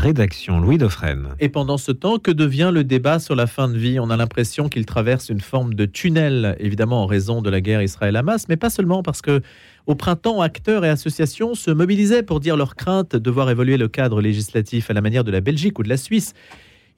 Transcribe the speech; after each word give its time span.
rédaction. 0.00 0.60
Louis 0.60 0.78
Dauphren. 0.78 1.34
Et 1.40 1.50
pendant 1.50 1.76
ce 1.76 1.92
temps, 1.92 2.18
que 2.18 2.30
devient 2.30 2.70
le 2.72 2.84
débat 2.84 3.18
sur 3.18 3.36
la 3.36 3.46
fin 3.46 3.68
de 3.68 3.76
vie? 3.76 4.00
On 4.00 4.08
a 4.08 4.16
l'impression 4.16 4.70
qu'il 4.70 4.86
traverse 4.86 5.28
une 5.28 5.40
forme 5.40 5.74
de 5.74 5.84
tunnel, 5.84 6.56
évidemment 6.58 7.02
en 7.02 7.06
raison 7.06 7.42
de 7.42 7.50
la 7.50 7.60
guerre 7.60 7.82
Israël-Hamas, 7.82 8.48
mais 8.48 8.56
pas 8.56 8.70
seulement 8.70 9.02
parce 9.02 9.20
que 9.20 9.42
au 9.86 9.94
printemps, 9.94 10.40
acteurs 10.40 10.84
et 10.84 10.88
associations 10.88 11.54
se 11.54 11.70
mobilisaient 11.70 12.22
pour 12.22 12.40
dire 12.40 12.56
leur 12.56 12.76
crainte 12.76 13.14
de 13.14 13.30
voir 13.30 13.50
évoluer 13.50 13.76
le 13.76 13.88
cadre 13.88 14.22
législatif 14.22 14.90
à 14.90 14.94
la 14.94 15.02
manière 15.02 15.24
de 15.24 15.30
la 15.30 15.42
Belgique 15.42 15.78
ou 15.78 15.82
de 15.82 15.88
la 15.88 15.98
Suisse. 15.98 16.32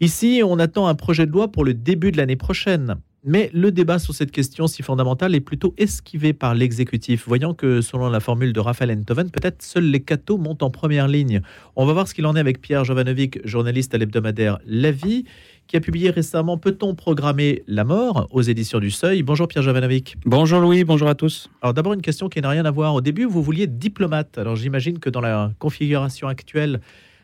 Ici, 0.01 0.43
on 0.45 0.59
attend 0.59 0.87
un 0.87 0.95
projet 0.95 1.27
de 1.27 1.33
loi 1.33 1.51
pour 1.51 1.65
le 1.65 1.75
début 1.75 2.13
de 2.13 2.17
l'année 2.17 2.37
prochaine. 2.37 2.97
Mais 3.25 3.51
le 3.53 3.71
débat 3.71 4.01
sur 4.01 4.15
cette 4.15 4.33
question 4.33 4.67
si 4.67 4.83
fondamentale 4.83 5.37
est 5.37 5.41
plutôt 5.41 5.75
esquivé 5.79 6.33
par 6.33 6.57
l'exécutif, 6.57 7.29
voyant 7.29 7.55
que, 7.55 7.81
selon 7.81 8.11
la 8.11 8.19
formule 8.19 8.53
de 8.53 8.59
Raphaël 8.59 8.91
Enthoven, 8.91 9.31
peut-être 9.31 9.63
seuls 9.63 9.85
les 9.85 10.01
cathos 10.01 10.39
montent 10.39 10.65
en 10.65 10.71
première 10.71 11.07
ligne. 11.07 11.41
On 11.77 11.87
va 11.87 11.93
voir 11.93 12.09
ce 12.09 12.15
qu'il 12.15 12.27
en 12.27 12.35
est 12.35 12.41
avec 12.41 12.61
Pierre 12.61 12.85
Jovanovic, 12.85 13.39
journaliste 13.47 13.95
à 13.95 13.99
l'hebdomadaire 13.99 14.59
La 14.67 14.91
Vie, 14.91 15.23
qui 15.69 15.77
a 15.77 15.81
publié 15.81 16.11
récemment 16.11 16.59
Peut-on 16.59 16.97
programmer 16.97 17.63
la 17.69 17.85
mort 17.85 18.27
aux 18.33 18.43
éditions 18.43 18.81
du 18.81 18.91
Seuil? 18.91 19.23
Bonjour 19.23 19.47
Pierre 19.47 19.63
Jovanovic. 19.63 20.17
Bonjour 20.25 20.59
Louis, 20.59 20.83
bonjour 20.83 21.07
à 21.07 21.15
tous. 21.15 21.49
Alors 21.63 21.75
d'abord 21.75 21.93
une 21.93 22.03
question 22.03 22.29
qui 22.29 22.41
n'a 22.41 22.49
rien 22.49 22.65
à 22.65 22.73
voir. 22.73 22.93
Au 22.93 23.01
début, 23.01 23.25
vous 23.25 23.41
vouliez 23.41 23.69
diplomate. 23.69 24.37
Alors 24.37 24.57
j'imagine 24.57 24.99
que 24.99 25.11
dans 25.11 25.21
la 25.21 25.53
configuration 25.61 26.27
actuelle 26.27 26.81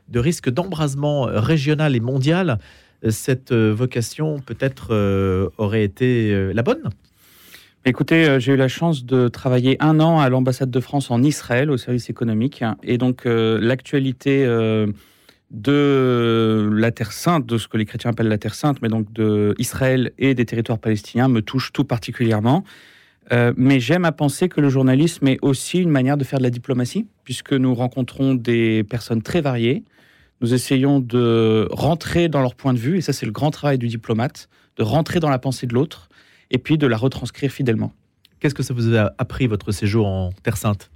de 0.06 0.20
risque 0.20 0.48
d'embrasement 0.48 1.22
régional 1.24 1.96
et 1.96 2.00
mondial, 2.00 2.60
cette 3.08 3.52
euh, 3.52 3.72
vocation 3.72 4.40
peut-être 4.40 4.88
euh, 4.90 5.48
aurait 5.58 5.84
été 5.84 6.32
euh, 6.32 6.52
la 6.52 6.62
bonne? 6.62 6.90
Écoutez, 7.84 8.38
j'ai 8.40 8.52
eu 8.52 8.56
la 8.56 8.68
chance 8.68 9.04
de 9.06 9.28
travailler 9.28 9.76
un 9.80 10.00
an 10.00 10.18
à 10.18 10.28
l'ambassade 10.28 10.70
de 10.70 10.80
France 10.80 11.10
en 11.10 11.22
Israël 11.22 11.70
au 11.70 11.76
service 11.76 12.10
économique. 12.10 12.62
Et 12.82 12.98
donc, 12.98 13.22
l'actualité 13.24 14.44
de 15.50 16.70
la 16.70 16.90
Terre 16.90 17.12
Sainte, 17.12 17.46
de 17.46 17.56
ce 17.56 17.66
que 17.66 17.78
les 17.78 17.86
chrétiens 17.86 18.10
appellent 18.10 18.28
la 18.28 18.36
Terre 18.36 18.56
Sainte, 18.56 18.82
mais 18.82 18.88
donc 18.88 19.10
de 19.14 19.54
Israël 19.58 20.12
et 20.18 20.34
des 20.34 20.44
territoires 20.44 20.80
palestiniens, 20.80 21.28
me 21.28 21.40
touche 21.40 21.72
tout 21.72 21.84
particulièrement. 21.84 22.62
mais 23.56 23.80
j'aime 23.80 24.05
à 24.05 24.12
penser 24.12 24.50
que 24.50 24.60
le 24.60 24.68
journalisme 24.68 25.27
est 25.28 25.38
aussi 25.40 25.78
une 25.78 25.90
manière 25.90 26.18
de 26.18 26.24
faire 26.24 26.40
de 26.40 26.44
la 26.44 26.50
diplomatie, 26.50 27.06
puisque 27.24 27.55
nous 27.55 27.74
rencontrons 27.74 28.34
des 28.34 28.84
personnes 28.84 29.22
très 29.22 29.40
variées, 29.40 29.84
nous 30.41 30.55
essayons 30.55 31.00
de 31.00 31.69
rentrer 31.70 32.28
dans 32.28 32.41
leur 32.41 32.55
point 32.55 32.72
de 32.72 32.78
vue, 32.78 32.98
et 32.98 33.00
ça 33.00 33.12
c'est 33.12 33.27
le 33.27 33.33
grand 33.33 33.50
travail 33.50 33.78
du 33.78 33.89
diplomate, 33.89 34.48
de 34.77 34.83
rentrer 34.83 35.20
dans 35.20 35.30
la 35.30 35.39
pensée 35.39 35.67
de 35.67 35.75
l'autre, 35.75 36.08
et 36.50 36.58
puis 36.58 36.78
de 36.78 36.86
la 36.86 36.97
retranscrire 36.97 37.50
fidèlement. 37.50 37.92
Qu'est-ce 38.41 38.55
que 38.55 38.62
ça 38.62 38.72
vous 38.72 38.95
a 38.95 39.12
appris, 39.19 39.47
votre 39.47 39.72
séjour 39.72 40.06
en 40.06 40.30
Terre 40.42 40.56
Sainte? 40.56 40.91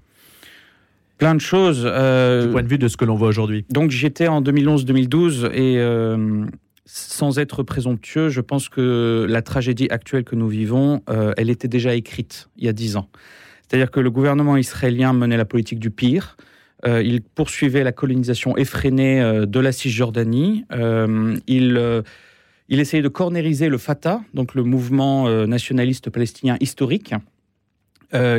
Plein 1.18 1.34
de 1.34 1.40
choses. 1.40 1.82
Euh, 1.84 2.46
du 2.46 2.52
point 2.52 2.62
de 2.62 2.68
vue 2.68 2.78
de 2.78 2.88
ce 2.88 2.96
que 2.96 3.04
l'on 3.04 3.16
voit 3.16 3.28
aujourd'hui. 3.28 3.64
Donc 3.70 3.90
j'étais 3.90 4.28
en 4.28 4.42
2011-2012, 4.42 5.52
et 5.52 5.78
euh, 5.78 6.46
sans 6.84 7.38
être 7.38 7.62
présomptueux, 7.62 8.28
je 8.28 8.40
pense 8.40 8.68
que 8.68 9.26
la 9.28 9.42
tragédie 9.42 9.88
actuelle 9.90 10.24
que 10.24 10.36
nous 10.36 10.48
vivons, 10.48 11.02
euh, 11.10 11.32
elle 11.36 11.50
était 11.50 11.68
déjà 11.68 11.94
écrite 11.94 12.48
il 12.56 12.64
y 12.64 12.68
a 12.68 12.72
dix 12.72 12.96
ans. 12.96 13.08
C'est-à-dire 13.62 13.90
que 13.90 14.00
le 14.00 14.10
gouvernement 14.10 14.56
israélien 14.56 15.12
menait 15.12 15.36
la 15.36 15.44
politique 15.44 15.78
du 15.78 15.90
pire, 15.90 16.36
euh, 16.84 17.02
il 17.02 17.22
poursuivait 17.22 17.84
la 17.84 17.92
colonisation 17.92 18.56
effrénée 18.56 19.20
euh, 19.20 19.46
de 19.46 19.60
la 19.60 19.70
Cisjordanie. 19.70 20.64
Euh, 20.72 21.36
il, 21.46 22.00
essayait 22.68 23.02
de 23.02 23.08
cornériser 23.08 23.68
le 23.68 23.78
Fatah, 23.78 24.22
donc 24.34 24.54
le 24.54 24.64
mouvement 24.64 25.28
nationaliste 25.46 26.10
palestinien 26.10 26.56
historique, 26.60 27.14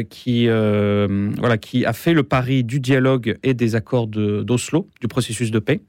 qui, 0.09 0.47
voilà, 0.47 1.58
qui 1.58 1.86
a 1.86 1.94
fait 1.94 2.14
le 2.14 2.23
pari 2.23 2.64
du 2.64 2.80
dialogue 2.80 3.38
et 3.44 3.53
des 3.53 3.75
accords 3.75 4.08
d'Oslo, 4.08 4.88
du 5.02 5.08
processus 5.08 5.52
de 5.52 5.59
paix. 5.59 5.81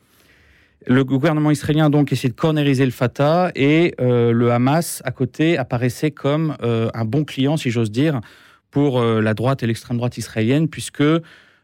Le 0.86 1.04
gouvernement 1.04 1.50
israélien 1.50 1.88
donc 1.88 2.12
essayait 2.12 2.28
de 2.28 2.34
cornériser 2.34 2.84
le 2.84 2.90
Fatah 2.90 3.50
et 3.54 3.94
le 3.98 4.50
Hamas 4.50 5.00
à 5.06 5.10
côté 5.10 5.56
apparaissait 5.56 6.10
comme 6.10 6.54
un 6.60 7.04
bon 7.06 7.24
client, 7.24 7.56
si 7.56 7.70
j'ose 7.70 7.90
dire, 7.90 8.20
pour 8.70 9.02
la 9.02 9.32
droite 9.32 9.62
et 9.62 9.66
l'extrême 9.66 9.96
droite 9.96 10.18
israélienne, 10.18 10.68
puisque 10.68 11.02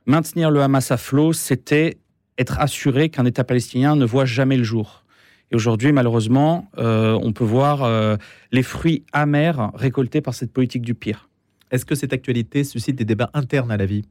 maintenir 0.06 0.50
le 0.50 0.62
Hamas 0.62 0.90
à 0.90 0.96
flot, 0.96 1.32
c'était 1.32 1.98
être 2.38 2.58
assuré 2.58 3.10
qu'un 3.10 3.26
État 3.26 3.44
palestinien 3.44 3.96
ne 3.96 4.04
voit 4.04 4.24
jamais 4.24 4.56
le 4.56 4.64
jour. 4.64 5.04
Et 5.52 5.56
aujourd'hui, 5.56 5.92
malheureusement, 5.92 6.68
euh, 6.78 7.18
on 7.20 7.32
peut 7.32 7.44
voir 7.44 7.82
euh, 7.82 8.16
les 8.52 8.62
fruits 8.62 9.04
amers 9.12 9.72
récoltés 9.74 10.20
par 10.20 10.34
cette 10.34 10.52
politique 10.52 10.82
du 10.82 10.94
pire. 10.94 11.28
Est-ce 11.70 11.84
que 11.84 11.94
cette 11.94 12.12
actualité 12.12 12.64
suscite 12.64 12.96
des 12.96 13.04
débats 13.04 13.30
internes 13.34 13.70
à 13.70 13.76
la 13.76 13.86
vie? 13.86 14.04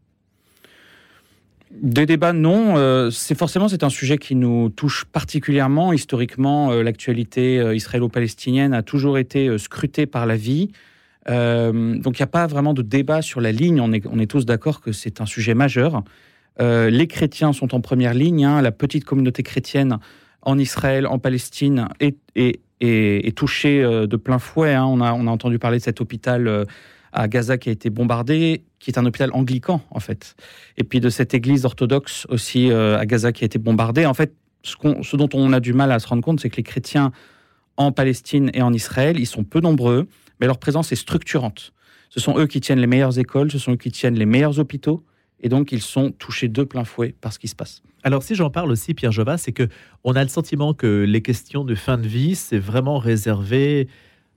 Des 1.72 2.06
débats, 2.06 2.34
non. 2.34 2.78
Euh, 2.78 3.10
c'est 3.10 3.38
forcément 3.38 3.68
c'est 3.68 3.84
un 3.84 3.90
sujet 3.90 4.18
qui 4.18 4.36
nous 4.36 4.70
touche 4.70 5.06
particulièrement. 5.06 5.94
Historiquement, 5.94 6.72
l'actualité 6.72 7.74
israélo-palestinienne 7.76 8.74
a 8.74 8.84
toujours 8.84 9.18
été 9.18 9.58
scrutée 9.58 10.06
par 10.06 10.26
la 10.26 10.36
vie. 10.36 10.72
Euh, 11.28 11.98
donc 11.98 12.18
il 12.18 12.22
n'y 12.22 12.26
a 12.26 12.28
pas 12.28 12.48
vraiment 12.48 12.74
de 12.74 12.82
débat 12.82 13.22
sur 13.22 13.42
la 13.42 13.52
ligne. 13.52 13.82
On 13.82 13.92
est, 13.92 14.28
tous 14.28 14.46
d'accord 14.46 14.82
que 14.82 14.92
c'est 14.92 15.22
un 15.22 15.26
sujet 15.26 15.54
majeur. 15.54 16.04
Euh, 16.62 16.90
les 16.90 17.08
chrétiens 17.08 17.54
sont 17.54 17.76
en 17.76 17.82
première 17.82 18.14
ligne. 18.14 18.46
Hein. 18.46 18.62
La 18.62 18.72
petite 18.72 19.06
communauté 19.06 19.44
chrétienne 19.44 19.98
en 20.42 20.58
Israël, 20.58 21.06
en 21.08 21.20
Palestine, 21.20 21.90
est, 22.00 23.36
touchée 23.36 23.84
euh, 23.84 24.08
de 24.08 24.16
plein 24.16 24.40
fouet. 24.40 24.74
Hein. 24.74 24.86
On, 24.86 25.02
a, 25.02 25.14
on 25.14 25.28
a 25.28 25.32
entendu 25.32 25.60
parler 25.60 25.80
de 25.80 25.84
cet 25.84 26.02
hôpital 26.02 26.66
à 27.12 27.28
Gaza 27.28 27.58
qui 27.58 27.70
a 27.70 27.72
été 27.72 27.90
bombardé, 27.90 28.64
qui 28.80 28.92
est 28.92 29.00
un 29.00 29.06
hôpital 29.06 29.32
anglican 29.34 29.82
en 29.90 30.00
fait. 30.00 30.36
Et 30.78 30.84
puis 30.84 31.00
de 31.00 31.10
cette 31.10 31.34
église 31.34 31.66
orthodoxe 31.66 32.26
aussi 32.30 32.72
à 32.72 33.06
Gaza 33.06 33.32
qui 33.32 33.44
a 33.44 33.48
été 33.48 33.60
bombardée. 33.60 34.06
En 34.06 34.14
fait, 34.14 34.34
ce, 34.64 34.76
ce 35.02 35.16
dont 35.16 35.30
on 35.34 35.52
a 35.54 35.60
du 35.60 35.74
mal 35.74 35.92
à 35.92 36.00
se 36.00 36.08
rendre 36.08 36.22
compte, 36.22 36.40
c'est 36.40 36.50
que 36.50 36.58
les 36.58 36.64
chrétiens 36.64 37.12
en 37.78 37.92
Palestine 37.92 38.52
et 38.54 38.62
en 38.62 38.74
Israël, 38.74 39.18
ils 39.20 39.26
sont 39.26 39.44
peu 39.44 39.60
nombreux 39.62 40.08
mais 40.40 40.48
leur 40.48 40.58
présence 40.58 40.92
est 40.92 40.96
structurante. 40.96 41.74
Ce 42.10 42.20
sont 42.20 42.38
eux 42.38 42.48
qui 42.48 42.60
tiennent 42.60 42.80
les 42.80 42.88
meilleures 42.88 43.20
écoles, 43.20 43.52
ce 43.52 43.60
sont 43.60 43.74
eux 43.74 43.78
qui 43.78 43.92
tiennent 43.92 44.18
les 44.18 44.26
meilleurs 44.26 44.60
hôpitaux, 44.60 45.04
et 45.40 45.50
donc 45.50 45.72
ils 45.72 45.82
sont 45.82 46.12
touchés 46.12 46.48
de 46.48 46.64
plein 46.64 46.84
fouet 46.84 47.16
par 47.22 47.34
ce 47.34 47.40
qui 47.40 47.48
se 47.48 47.56
passe. 47.56 47.82
Alors 48.04 48.24
si 48.24 48.36
j'en 48.36 48.50
parle 48.50 48.72
aussi, 48.72 48.94
Pierre 48.94 49.12
Jova, 49.12 49.38
c'est 49.38 49.52
que 49.52 49.68
on 50.04 50.14
a 50.16 50.24
le 50.24 50.30
sentiment 50.30 50.74
que 50.74 51.04
les 51.08 51.22
questions 51.22 51.64
de 51.66 51.76
fin 51.76 51.98
de 51.98 52.08
vie, 52.08 52.36
c'est 52.36 52.60
vraiment 52.60 52.98
réservé 52.98 53.88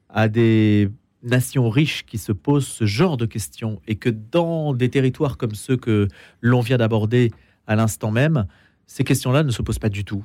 à 0.08 0.28
des 0.28 0.90
nations 1.22 1.70
riches 1.70 2.04
qui 2.04 2.18
se 2.18 2.32
posent 2.32 2.66
ce 2.66 2.84
genre 2.84 3.16
de 3.16 3.26
questions, 3.26 3.80
et 3.86 3.96
que 3.96 4.10
dans 4.10 4.74
des 4.74 4.90
territoires 4.90 5.36
comme 5.36 5.54
ceux 5.54 5.76
que 5.76 6.08
l'on 6.40 6.60
vient 6.60 6.78
d'aborder 6.78 7.30
à 7.66 7.76
l'instant 7.76 8.10
même, 8.10 8.46
ces 8.86 9.04
questions-là 9.04 9.44
ne 9.44 9.50
se 9.50 9.62
posent 9.62 9.78
pas 9.78 9.88
du 9.88 10.04
tout. 10.04 10.24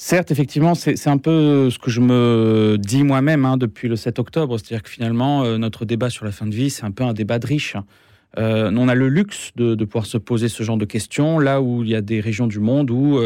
Certes, 0.00 0.30
effectivement, 0.30 0.76
c'est 0.76 1.08
un 1.08 1.18
peu 1.18 1.70
ce 1.70 1.78
que 1.80 1.90
je 1.90 2.00
me 2.00 2.76
dis 2.78 3.02
moi-même 3.02 3.44
hein, 3.44 3.56
depuis 3.56 3.88
le 3.88 3.96
7 3.96 4.20
octobre. 4.20 4.56
C'est-à-dire 4.56 4.84
que 4.84 4.88
finalement, 4.88 5.42
euh, 5.42 5.58
notre 5.58 5.84
débat 5.84 6.08
sur 6.08 6.24
la 6.24 6.30
fin 6.30 6.46
de 6.46 6.54
vie, 6.54 6.70
c'est 6.70 6.84
un 6.84 6.92
peu 6.92 7.02
un 7.02 7.12
débat 7.12 7.40
de 7.40 7.46
riches. 7.48 7.76
Euh, 8.38 8.70
on 8.76 8.88
a 8.88 8.94
le 8.94 9.08
luxe 9.08 9.50
de, 9.56 9.74
pouvoir 9.84 10.06
se 10.06 10.16
poser 10.16 10.48
ce 10.48 10.62
genre 10.62 10.76
de 10.76 10.84
questions, 10.84 11.40
là 11.40 11.60
où 11.60 11.82
il 11.82 11.90
y 11.90 11.96
a 11.96 12.00
des 12.00 12.20
régions 12.20 12.46
du 12.46 12.60
monde 12.60 12.92
où 12.92 13.18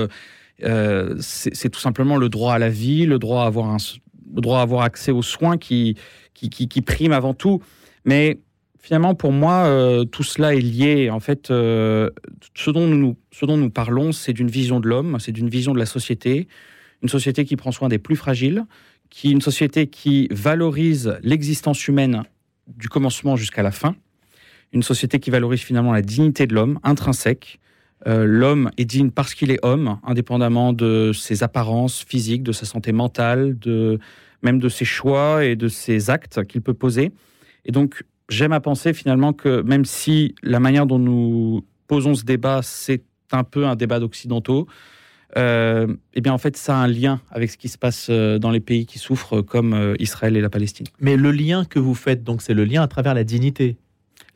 euh, 0.64 1.14
c'est 1.20 1.68
tout 1.68 1.78
simplement 1.78 2.16
le 2.16 2.30
droit 2.30 2.54
à 2.54 2.58
la 2.58 2.70
vie, 2.70 3.04
le 3.04 3.18
droit 3.18 3.42
à 3.42 3.48
avoir, 3.48 3.68
un, 3.68 3.76
droit 4.30 4.60
à 4.60 4.62
avoir 4.62 4.80
accès 4.80 5.12
aux 5.12 5.20
soins 5.20 5.58
qui, 5.58 5.98
qui, 6.32 6.48
qui, 6.48 6.80
prime 6.80 7.12
avant 7.12 7.34
tout. 7.34 7.60
Mais 8.06 8.40
finalement, 8.82 9.14
pour 9.14 9.32
moi, 9.32 10.04
tout 10.10 10.22
cela 10.22 10.54
est 10.54 10.60
lié. 10.60 11.08
En 11.08 11.20
fait, 11.20 11.46
ce, 11.46 12.10
dont 12.66 12.86
nous, 12.86 13.16
ce 13.30 13.46
dont 13.46 13.56
nous 13.56 13.70
parlons, 13.70 14.12
c'est 14.12 14.34
d'une 14.34 14.50
vision 14.50 14.80
de 14.80 14.88
l'homme, 14.88 15.16
c'est 15.20 15.32
d'une 15.32 15.48
vision 15.48 15.72
de 15.72 15.78
la 15.78 15.86
société, 15.86 16.48
une 17.02 17.08
société 17.08 17.44
qui 17.44 17.56
prend 17.56 17.72
soin 17.72 17.88
des 17.88 17.98
plus 17.98 18.16
fragiles, 18.16 18.64
qui 19.08 19.30
une 19.30 19.40
société 19.40 19.88
qui 19.88 20.26
valorise 20.30 21.18
l'existence 21.22 21.86
humaine 21.86 22.22
du 22.66 22.88
commencement 22.88 23.36
jusqu'à 23.36 23.62
la 23.62 23.70
fin, 23.70 23.94
une 24.72 24.82
société 24.82 25.20
qui 25.20 25.30
valorise 25.30 25.60
finalement 25.60 25.92
la 25.92 26.02
dignité 26.02 26.46
de 26.46 26.54
l'homme 26.54 26.78
intrinsèque. 26.82 27.60
Euh, 28.06 28.24
l'homme 28.24 28.70
est 28.78 28.84
digne 28.84 29.10
parce 29.10 29.34
qu'il 29.34 29.50
est 29.50 29.58
homme, 29.62 29.98
indépendamment 30.02 30.72
de 30.72 31.12
ses 31.12 31.42
apparences 31.42 32.02
physiques, 32.02 32.42
de 32.42 32.52
sa 32.52 32.64
santé 32.64 32.92
mentale, 32.92 33.58
de 33.58 33.98
même 34.42 34.58
de 34.58 34.68
ses 34.68 34.84
choix 34.84 35.44
et 35.44 35.56
de 35.56 35.68
ses 35.68 36.10
actes 36.10 36.44
qu'il 36.46 36.62
peut 36.62 36.74
poser. 36.74 37.12
Et 37.64 37.70
donc, 37.70 38.02
j'aime 38.28 38.52
à 38.52 38.60
penser 38.60 38.92
finalement 38.92 39.32
que 39.32 39.62
même 39.62 39.84
si 39.84 40.34
la 40.42 40.60
manière 40.60 40.86
dont 40.86 40.98
nous 40.98 41.64
posons 41.86 42.14
ce 42.14 42.24
débat, 42.24 42.60
c'est 42.62 43.04
un 43.32 43.44
peu 43.44 43.66
un 43.66 43.76
débat 43.76 44.00
d'occidentaux, 44.00 44.66
euh, 45.36 45.86
eh 46.12 46.20
bien 46.20 46.32
en 46.32 46.38
fait 46.38 46.56
ça 46.58 46.76
a 46.76 46.82
un 46.82 46.86
lien 46.86 47.20
avec 47.30 47.50
ce 47.50 47.56
qui 47.56 47.68
se 47.68 47.78
passe 47.78 48.08
euh, 48.10 48.38
dans 48.38 48.50
les 48.50 48.60
pays 48.60 48.84
qui 48.84 48.98
souffrent 48.98 49.40
comme 49.40 49.72
euh, 49.72 49.94
Israël 49.98 50.36
et 50.36 50.40
la 50.40 50.50
Palestine. 50.50 50.86
Mais 51.00 51.16
le 51.16 51.30
lien 51.30 51.64
que 51.64 51.78
vous 51.78 51.94
faites, 51.94 52.22
donc 52.22 52.42
c'est 52.42 52.52
le 52.52 52.64
lien 52.64 52.82
à 52.82 52.88
travers 52.88 53.14
la 53.14 53.24
dignité. 53.24 53.76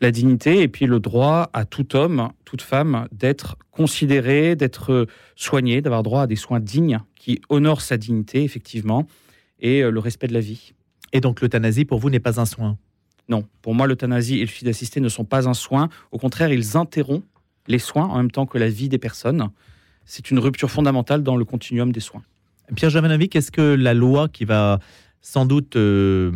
La 0.00 0.10
dignité 0.10 0.62
et 0.62 0.68
puis 0.68 0.86
le 0.86 1.00
droit 1.00 1.50
à 1.52 1.64
tout 1.64 1.96
homme, 1.96 2.30
toute 2.44 2.62
femme 2.62 3.08
d'être 3.12 3.56
considéré, 3.70 4.56
d'être 4.56 5.06
soigné, 5.36 5.80
d'avoir 5.80 6.02
droit 6.02 6.22
à 6.22 6.26
des 6.26 6.36
soins 6.36 6.60
dignes 6.60 7.00
qui 7.14 7.40
honorent 7.48 7.80
sa 7.80 7.96
dignité 7.96 8.42
effectivement 8.42 9.06
et 9.58 9.80
le 9.82 9.98
respect 9.98 10.26
de 10.26 10.34
la 10.34 10.40
vie. 10.40 10.74
Et 11.14 11.20
donc 11.20 11.40
l'euthanasie 11.40 11.86
pour 11.86 11.98
vous 11.98 12.10
n'est 12.10 12.20
pas 12.20 12.40
un 12.40 12.44
soin 12.44 12.76
Non, 13.28 13.44
pour 13.62 13.74
moi 13.74 13.86
l'euthanasie 13.86 14.36
et 14.38 14.42
le 14.42 14.46
suicide 14.46 14.68
assisté 14.68 15.00
ne 15.00 15.08
sont 15.08 15.24
pas 15.24 15.48
un 15.48 15.54
soin, 15.54 15.88
au 16.12 16.18
contraire 16.18 16.52
ils 16.52 16.76
interrompent 16.76 17.24
les 17.66 17.78
soins 17.78 18.04
en 18.06 18.16
même 18.18 18.30
temps 18.30 18.46
que 18.46 18.58
la 18.58 18.68
vie 18.68 18.88
des 18.88 18.98
personnes. 18.98 19.50
c'est 20.04 20.30
une 20.30 20.38
rupture 20.38 20.70
fondamentale 20.70 21.24
dans 21.24 21.36
le 21.36 21.44
continuum 21.44 21.90
des 21.90 22.00
soins. 22.00 22.22
Pierre 22.76 22.90
Javanovic, 22.90 23.34
est-ce 23.34 23.50
que 23.50 23.74
la 23.74 23.92
loi 23.92 24.28
qui 24.28 24.44
va 24.44 24.78
sans 25.20 25.46
doute 25.46 25.74
euh, 25.74 26.30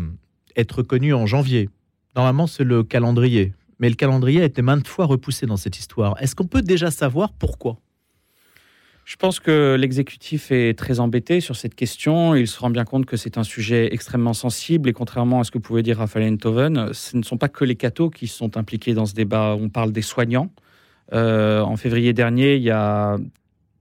être 0.57 0.83
connue 0.83 1.15
en 1.15 1.27
janvier, 1.27 1.69
normalement 2.17 2.49
c'est 2.49 2.65
le 2.65 2.83
calendrier, 2.83 3.55
mais 3.79 3.89
le 3.89 3.95
calendrier 3.95 4.43
a 4.43 4.45
été 4.45 4.63
maintes 4.63 4.89
fois 4.89 5.07
repoussé 5.07 5.47
dans 5.47 5.57
cette 5.57 5.79
histoire. 5.79 6.21
Est-ce 6.21 6.35
qu'on 6.35 6.47
peut 6.47 6.63
déjà 6.63 6.91
savoir 6.91 7.33
pourquoi? 7.33 7.79
Je 9.11 9.17
pense 9.17 9.41
que 9.41 9.75
l'exécutif 9.77 10.53
est 10.53 10.79
très 10.79 11.01
embêté 11.01 11.41
sur 11.41 11.57
cette 11.57 11.75
question. 11.75 12.37
Il 12.37 12.47
se 12.47 12.61
rend 12.61 12.71
bien 12.71 12.85
compte 12.85 13.07
que 13.07 13.17
c'est 13.17 13.39
un 13.39 13.43
sujet 13.43 13.93
extrêmement 13.93 14.35
sensible 14.35 14.89
et 14.89 14.93
contrairement 14.93 15.41
à 15.41 15.45
ce 15.45 15.51
que 15.51 15.59
pouvait 15.59 15.83
dire 15.83 15.97
Raphaël 15.99 16.33
Enthoven, 16.33 16.91
ce 16.93 17.17
ne 17.17 17.25
sont 17.25 17.37
pas 17.37 17.49
que 17.49 17.65
les 17.65 17.75
cathos 17.75 18.11
qui 18.11 18.29
sont 18.29 18.57
impliqués 18.57 18.95
dans 18.95 19.07
ce 19.07 19.15
débat. 19.15 19.57
On 19.61 19.69
parle 19.69 19.91
des 19.91 20.01
soignants. 20.01 20.49
Euh, 21.13 21.61
en 21.61 21.77
février 21.77 22.13
dernier, 22.13 22.55
il 22.55 22.63
y 22.63 22.71
a 22.71 23.17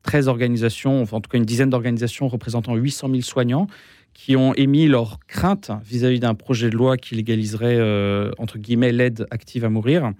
13 0.02 0.30
organisations, 0.30 1.00
enfin 1.00 1.18
en 1.18 1.22
tout 1.22 1.30
cas 1.30 1.38
une 1.38 1.46
dizaine 1.46 1.70
d'organisations 1.70 2.28
représentant 2.28 2.76
800 2.76 3.10
000 3.10 3.22
soignants 3.22 3.68
qui 4.16 4.36
ont 4.36 4.56
émis 4.56 4.88
leurs 4.88 5.20
craintes 5.28 5.70
vis-à-vis 5.86 6.20
d'un 6.20 6.34
projet 6.34 6.72
de 6.72 6.76
loi 6.76 6.98
qui 6.98 7.14
légaliserait, 7.14 7.78
euh, 7.78 8.31
entre 8.40 8.58
guillemets, 8.58 8.92
l'aide 8.92 9.28
active 9.30 9.64
à 9.64 9.70
mourir. 9.70 10.12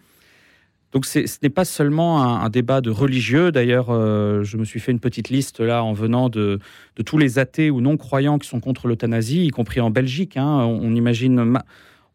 Donc 0.92 1.06
ce 1.06 1.20
n'est 1.44 1.50
pas 1.50 1.66
seulement 1.66 2.24
un, 2.24 2.50
débat 2.50 2.82
de 2.82 2.90
religieux. 2.90 3.52
D'ailleurs, 3.52 3.90
euh, 3.90 4.44
je 4.44 4.58
me 4.58 4.66
suis 4.66 4.80
fait 4.80 4.92
une 4.92 5.00
petite 5.00 5.30
liste 5.30 5.60
là 5.60 5.84
en 5.84 5.94
venant 5.94 6.30
de, 6.30 6.60
tous 7.06 7.18
les 7.20 7.38
athées 7.38 7.70
ou 7.70 7.80
non-croyants 7.80 8.40
qui 8.40 8.48
sont 8.48 8.60
contre 8.60 8.88
l'euthanasie, 8.88 9.46
y 9.46 9.50
compris 9.50 9.82
en 9.82 9.92
Belgique. 9.92 10.36
Hein. 10.36 10.66
On, 10.66 10.96
imagine, 10.96 11.60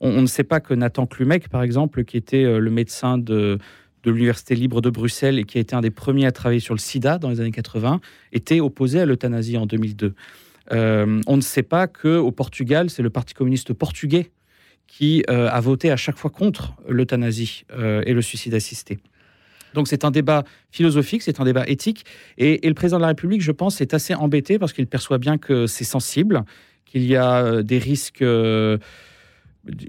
ne 0.02 0.26
sait 0.26 0.44
pas 0.44 0.58
que 0.58 0.74
Nathan 0.74 1.06
Klumek, 1.06 1.48
par 1.48 1.62
exemple, 1.62 2.04
qui 2.04 2.16
était 2.16 2.44
euh, 2.44 2.58
le 2.58 2.70
médecin 2.70 3.16
de, 3.16 3.58
l'Université 4.04 4.54
libre 4.54 4.82
de 4.82 4.90
Bruxelles 4.90 5.38
et 5.38 5.44
qui 5.44 5.56
a 5.56 5.60
été 5.60 5.74
un 5.74 5.80
des 5.80 5.90
premiers 5.90 6.26
à 6.26 6.32
travailler 6.32 6.60
sur 6.60 6.74
le 6.74 6.80
sida 6.80 7.18
dans 7.18 7.30
les 7.30 7.40
années 7.40 7.52
80, 7.52 8.00
était 8.32 8.60
opposé 8.60 9.00
à 9.00 9.06
l'euthanasie 9.06 9.56
en 9.56 9.66
2002. 9.66 10.14
Euh, 10.72 11.20
on 11.26 11.36
ne 11.36 11.42
sait 11.42 11.62
pas 11.62 11.86
qu'au 11.86 12.30
Portugal, 12.32 12.90
c'est 12.90 13.02
le 13.02 13.08
Parti 13.08 13.34
communiste 13.34 13.72
portugais 13.72 14.30
qui 14.86 15.24
euh, 15.28 15.48
a 15.50 15.60
voté 15.60 15.90
à 15.90 15.96
chaque 15.96 16.16
fois 16.16 16.30
contre 16.30 16.74
l'euthanasie 16.88 17.64
euh, 17.72 18.02
et 18.06 18.12
le 18.12 18.22
suicide 18.22 18.54
assisté. 18.54 18.98
Donc 19.74 19.88
c'est 19.88 20.04
un 20.04 20.12
débat 20.12 20.44
philosophique, 20.70 21.22
c'est 21.22 21.40
un 21.40 21.44
débat 21.44 21.66
éthique, 21.66 22.04
et, 22.38 22.60
le 22.62 22.74
président 22.74 22.98
de 22.98 23.02
la 23.02 23.08
République, 23.08 23.42
je 23.42 23.50
pense, 23.50 23.80
est 23.80 23.92
assez 23.92 24.14
embêté 24.14 24.58
parce 24.58 24.72
qu'il 24.72 24.86
perçoit 24.86 25.18
bien 25.18 25.36
que 25.36 25.66
c'est 25.66 25.84
sensible, 25.84 26.44
qu'il 26.84 27.04
y 27.04 27.16
a 27.16 27.44
euh, 27.44 27.62
des 27.62 27.78
risques, 27.78 28.20
il 28.22 28.78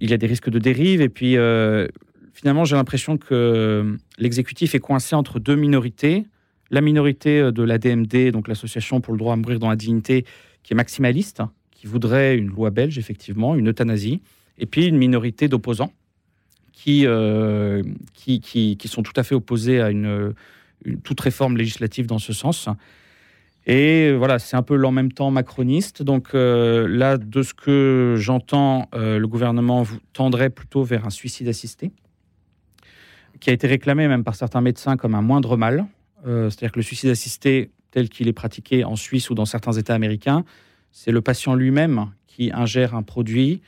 y 0.09 0.13
a 0.13 0.17
des 0.17 0.27
risques 0.27 0.49
de 0.49 0.57
dérive, 0.57 1.01
et 1.01 1.09
puis 1.09 1.35
finalement 2.33 2.65
j'ai 2.65 2.75
l'impression 2.75 3.17
que 3.17 3.95
l'exécutif 4.17 4.73
est 4.73 4.79
coincé 4.79 5.15
entre 5.15 5.39
deux 5.39 5.55
minorités, 5.55 6.25
la 6.71 6.81
minorité 6.81 7.51
de 7.51 7.61
la 7.61 7.77
DMD, 7.77 8.31
donc 8.31 8.47
l'association 8.47 9.01
pour 9.01 9.13
le 9.13 9.19
droit 9.19 9.33
à 9.33 9.35
mourir 9.35 9.59
dans 9.59 9.69
la 9.69 9.75
dignité, 9.75 10.25
qui 10.63 10.73
est 10.73 10.75
maximaliste, 10.75 11.43
qui 11.69 11.85
voudrait 11.85 12.37
une 12.37 12.47
loi 12.47 12.71
belge 12.71 12.97
effectivement, 12.97 13.53
une 13.53 13.69
euthanasie, 13.69 14.21
et 14.57 14.65
puis 14.65 14.87
une 14.87 14.97
minorité 14.97 15.47
d'opposants 15.47 15.91
euh, 16.87 17.83
qui, 18.13 18.39
qui, 18.39 18.77
qui, 18.77 18.87
sont 18.87 19.01
tout 19.01 19.13
à 19.15 19.23
fait 19.23 19.33
opposés 19.33 19.81
à 19.81 19.89
une, 19.89 20.33
toute 21.03 21.19
réforme 21.19 21.57
législative 21.57 22.05
dans 22.05 22.19
ce 22.19 22.31
sens. 22.31 22.69
Et 23.65 24.13
voilà, 24.13 24.37
c'est 24.37 24.55
un 24.55 24.61
peu 24.61 24.75
l'en 24.75 24.91
même 24.91 25.11
temps 25.11 25.31
macroniste. 25.31 26.03
Donc 26.03 26.35
euh, 26.35 26.87
là, 26.87 27.17
de 27.17 27.41
ce 27.41 27.55
que 27.55 28.15
j'entends, 28.19 28.87
euh, 28.93 29.17
le 29.17 29.27
gouvernement 29.27 29.87
tendrait 30.13 30.51
plutôt 30.51 30.83
vers 30.83 31.07
un 31.07 31.09
suicide 31.09 31.47
assisté, 31.47 31.91
qui 33.39 33.49
a 33.49 33.53
été 33.53 33.65
réclamé 33.65 34.07
même 34.07 34.23
par 34.23 34.35
certains 34.35 34.61
médecins 34.61 34.95
comme 34.95 35.15
un 35.15 35.21
moindre 35.21 35.57
mal. 35.57 35.85
C'est-à-dire 36.23 36.71
que 36.71 36.79
le 36.79 36.83
suicide 36.83 37.11
assisté, 37.11 37.69
tel 37.91 38.09
qu'il 38.09 38.27
est 38.27 38.33
pratiqué 38.33 38.83
en 38.83 38.95
Suisse 38.95 39.29
ou 39.29 39.35
dans 39.35 39.45
certains 39.45 39.73
États 39.73 39.93
américains, 39.93 40.43
c'est 40.91 41.11
le 41.11 41.21
patient 41.21 41.53
lui-même 41.53 42.09
qui 42.25 42.51
ingère 42.51 42.95
un 42.95 43.03
produit 43.03 43.61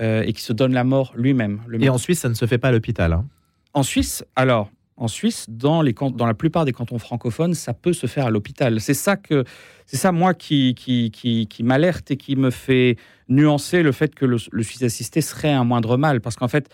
euh, 0.00 0.22
et 0.26 0.32
qui 0.32 0.42
se 0.42 0.52
donne 0.52 0.72
la 0.72 0.84
mort 0.84 1.12
lui-même. 1.16 1.60
et 1.80 1.88
en 1.88 1.98
Suisse, 1.98 2.20
ça 2.20 2.28
ne 2.28 2.34
se 2.34 2.46
fait 2.46 2.58
pas 2.58 2.68
à 2.68 2.72
l'hôpital. 2.72 3.12
Hein. 3.12 3.24
En 3.72 3.82
Suisse, 3.82 4.24
alors, 4.36 4.70
en 4.96 5.08
Suisse, 5.08 5.46
dans, 5.48 5.82
les, 5.82 5.92
dans 5.92 6.26
la 6.26 6.34
plupart 6.34 6.64
des 6.64 6.72
cantons 6.72 6.98
francophones, 6.98 7.54
ça 7.54 7.74
peut 7.74 7.92
se 7.92 8.06
faire 8.06 8.26
à 8.26 8.30
l'hôpital. 8.30 8.80
C'est 8.80 8.94
ça 8.94 9.16
que, 9.16 9.44
c'est 9.84 9.98
ça 9.98 10.12
moi 10.12 10.32
qui, 10.32 10.74
qui, 10.74 11.10
qui, 11.10 11.62
m'alerte 11.62 12.10
et 12.10 12.16
qui 12.16 12.36
me 12.36 12.50
fait 12.50 12.96
nuancer 13.28 13.82
le 13.82 13.92
fait 13.92 14.14
que 14.14 14.24
le, 14.24 14.38
le 14.50 14.62
suicide 14.62 14.84
assisté 14.84 15.20
serait 15.20 15.52
un 15.52 15.64
moindre 15.64 15.98
mal, 15.98 16.20
parce 16.22 16.36
qu'en 16.36 16.48
fait, 16.48 16.70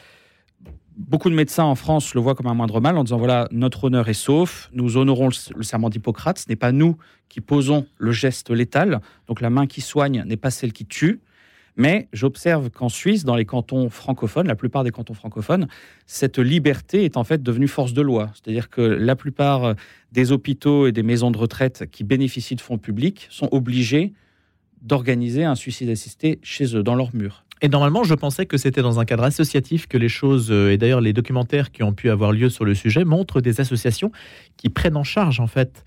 beaucoup 0.97 1.31
de 1.31 1.35
médecins 1.35 1.65
en 1.65 1.75
France 1.75 2.15
le 2.15 2.21
voient 2.21 2.35
comme 2.35 2.47
un 2.47 2.55
moindre 2.55 2.81
mal 2.81 2.97
en 2.97 3.05
disant 3.05 3.19
voilà 3.19 3.49
notre 3.51 3.85
honneur 3.85 4.09
est 4.09 4.15
sauf, 4.15 4.71
nous 4.73 4.97
honorons 4.97 5.29
le, 5.29 5.57
le 5.57 5.63
serment 5.63 5.91
d'Hippocrate, 5.91 6.39
ce 6.39 6.49
n'est 6.49 6.57
pas 6.57 6.73
nous 6.73 6.97
qui 7.29 7.41
posons 7.41 7.87
le 7.99 8.13
geste 8.13 8.51
létal, 8.51 9.01
donc 9.27 9.41
la 9.41 9.51
main 9.51 9.67
qui 9.67 9.81
soigne 9.81 10.23
n'est 10.27 10.37
pas 10.37 10.51
celle 10.51 10.73
qui 10.73 10.87
tue. 10.87 11.21
Mais 11.77 12.09
j'observe 12.13 12.71
qu'en 12.71 12.89
Suisse, 12.89 13.25
dans 13.25 13.35
les 13.35 13.45
cantons 13.45 13.89
francophones, 13.89 14.47
la 14.47 14.55
plupart 14.55 14.85
des 14.85 14.91
cantons 14.91 15.15
francophones, 15.15 15.69
cette 16.07 16.39
liberté 16.39 17.05
est 17.05 17.17
en 17.17 17.25
fait 17.25 17.43
devenue 17.43 17.69
force 17.69 17.95
de 17.95 18.03
loi. 18.03 18.31
C'est-à-dire 18.35 18.69
que 18.69 18.83
la 18.83 19.17
plupart 19.17 19.75
des 20.13 20.33
hôpitaux 20.33 20.87
et 20.87 20.93
des 20.93 21.03
maisons 21.03 21.31
de 21.31 21.39
retraite 21.39 21.87
qui 21.91 22.05
bénéficient 22.05 22.57
de 22.57 22.61
fonds 22.61 22.79
publics 22.79 23.27
sont 23.31 23.49
obligés 23.53 24.13
d'organiser 24.83 25.45
un 25.45 25.55
suicide 25.55 25.89
assisté 25.89 26.39
chez 26.43 26.77
eux, 26.77 26.83
dans 26.83 26.95
leurs 26.95 27.15
murs. 27.15 27.45
Et 27.65 27.69
normalement, 27.69 28.03
je 28.03 28.15
pensais 28.15 28.45
que 28.45 28.57
c'était 28.57 28.83
dans 28.83 28.99
un 28.99 29.05
cadre 29.05 29.23
associatif 29.23 29.87
que 29.87 29.97
les 29.97 30.09
choses, 30.09 30.51
euh, 30.51 30.73
et 30.73 30.79
d'ailleurs 30.79 31.01
les 31.01 31.13
documentaires 31.13 31.71
qui 31.71 31.85
ont 31.85 31.93
pu 31.93 32.11
avoir 32.11 32.33
lieu 32.33 32.51
sur 32.51 32.65
le 32.65 32.75
sujet, 32.75 33.05
montrent 33.05 33.41
des 33.41 33.61
associations 33.61 34.11
qui 34.57 34.69
prennent 34.69 34.97
en 34.97 35.05
charge 35.05 35.39
en 35.39 35.47
fait 35.47 35.85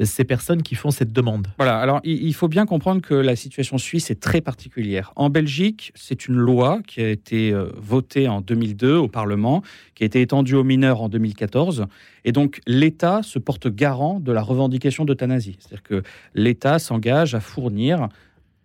ces 0.00 0.24
personnes 0.24 0.62
qui 0.62 0.74
font 0.74 0.90
cette 0.90 1.12
demande 1.12 1.48
Voilà, 1.58 1.78
alors 1.78 2.00
il 2.04 2.32
faut 2.34 2.48
bien 2.48 2.64
comprendre 2.64 3.02
que 3.02 3.14
la 3.14 3.36
situation 3.36 3.76
suisse 3.76 4.10
est 4.10 4.20
très 4.20 4.40
particulière. 4.40 5.12
En 5.16 5.28
Belgique, 5.28 5.92
c'est 5.94 6.26
une 6.26 6.36
loi 6.36 6.80
qui 6.86 7.02
a 7.02 7.10
été 7.10 7.52
euh, 7.52 7.70
votée 7.76 8.26
en 8.26 8.40
2002 8.40 8.96
au 8.96 9.08
Parlement, 9.08 9.62
qui 9.94 10.04
a 10.04 10.06
été 10.06 10.22
étendue 10.22 10.54
aux 10.54 10.64
mineurs 10.64 11.02
en 11.02 11.08
2014, 11.08 11.86
et 12.24 12.32
donc 12.32 12.60
l'État 12.66 13.22
se 13.22 13.38
porte 13.38 13.68
garant 13.68 14.18
de 14.18 14.32
la 14.32 14.42
revendication 14.42 15.04
d'euthanasie. 15.04 15.56
C'est-à-dire 15.58 15.82
que 15.82 16.02
l'État 16.34 16.78
s'engage 16.78 17.34
à 17.34 17.40
fournir 17.40 18.08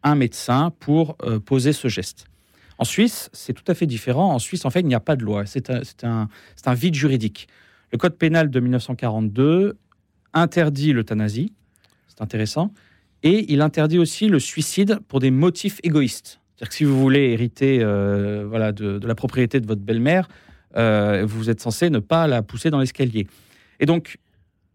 un 0.04 0.16
médecin 0.16 0.72
pour 0.80 1.18
euh, 1.24 1.40
poser 1.40 1.74
ce 1.74 1.90
geste. 1.90 2.26
En 2.78 2.86
Suisse, 2.86 3.30
c'est 3.34 3.54
tout 3.54 3.64
à 3.68 3.74
fait 3.74 3.88
différent. 3.88 4.34
En 4.34 4.40
Suisse, 4.40 4.64
en 4.64 4.70
fait, 4.70 4.82
il 4.82 4.88
n'y 4.88 4.96
a 4.96 5.00
pas 5.00 5.16
de 5.16 5.24
loi. 5.24 5.46
C'est 5.46 5.72
un, 5.72 5.82
un, 6.04 6.30
un 6.66 6.74
vide 6.74 6.94
juridique. 6.94 7.48
Le 7.92 7.98
Code 7.98 8.16
pénal 8.16 8.50
de 8.52 8.60
1942 8.60 9.78
interdit 10.34 10.94
l'euthanasie, 10.94 11.54
c'est 12.08 12.22
intéressant, 12.22 12.74
et 13.24 13.52
il 13.52 13.62
interdit 13.62 14.00
aussi 14.00 14.28
le 14.28 14.40
suicide 14.40 15.00
pour 15.08 15.20
des 15.20 15.32
motifs 15.32 15.80
égoïstes. 15.84 16.40
C'est-à-dire 16.56 16.70
que 16.70 16.76
si 16.76 16.84
vous 16.86 17.00
voulez 17.00 17.32
hériter 17.32 17.80
euh, 17.82 18.46
voilà, 18.48 18.72
de, 18.72 19.06
la 19.06 19.16
propriété 19.16 19.60
de 19.60 19.68
votre 19.68 19.82
belle-mère, 19.82 20.28
euh, 20.76 21.24
vous 21.28 21.50
êtes 21.50 21.62
censé 21.62 21.90
ne 21.90 22.00
pas 22.00 22.28
la 22.28 22.42
pousser 22.42 22.70
dans 22.70 22.80
l'escalier. 22.80 23.28
Et 23.80 23.86
donc, 23.86 24.18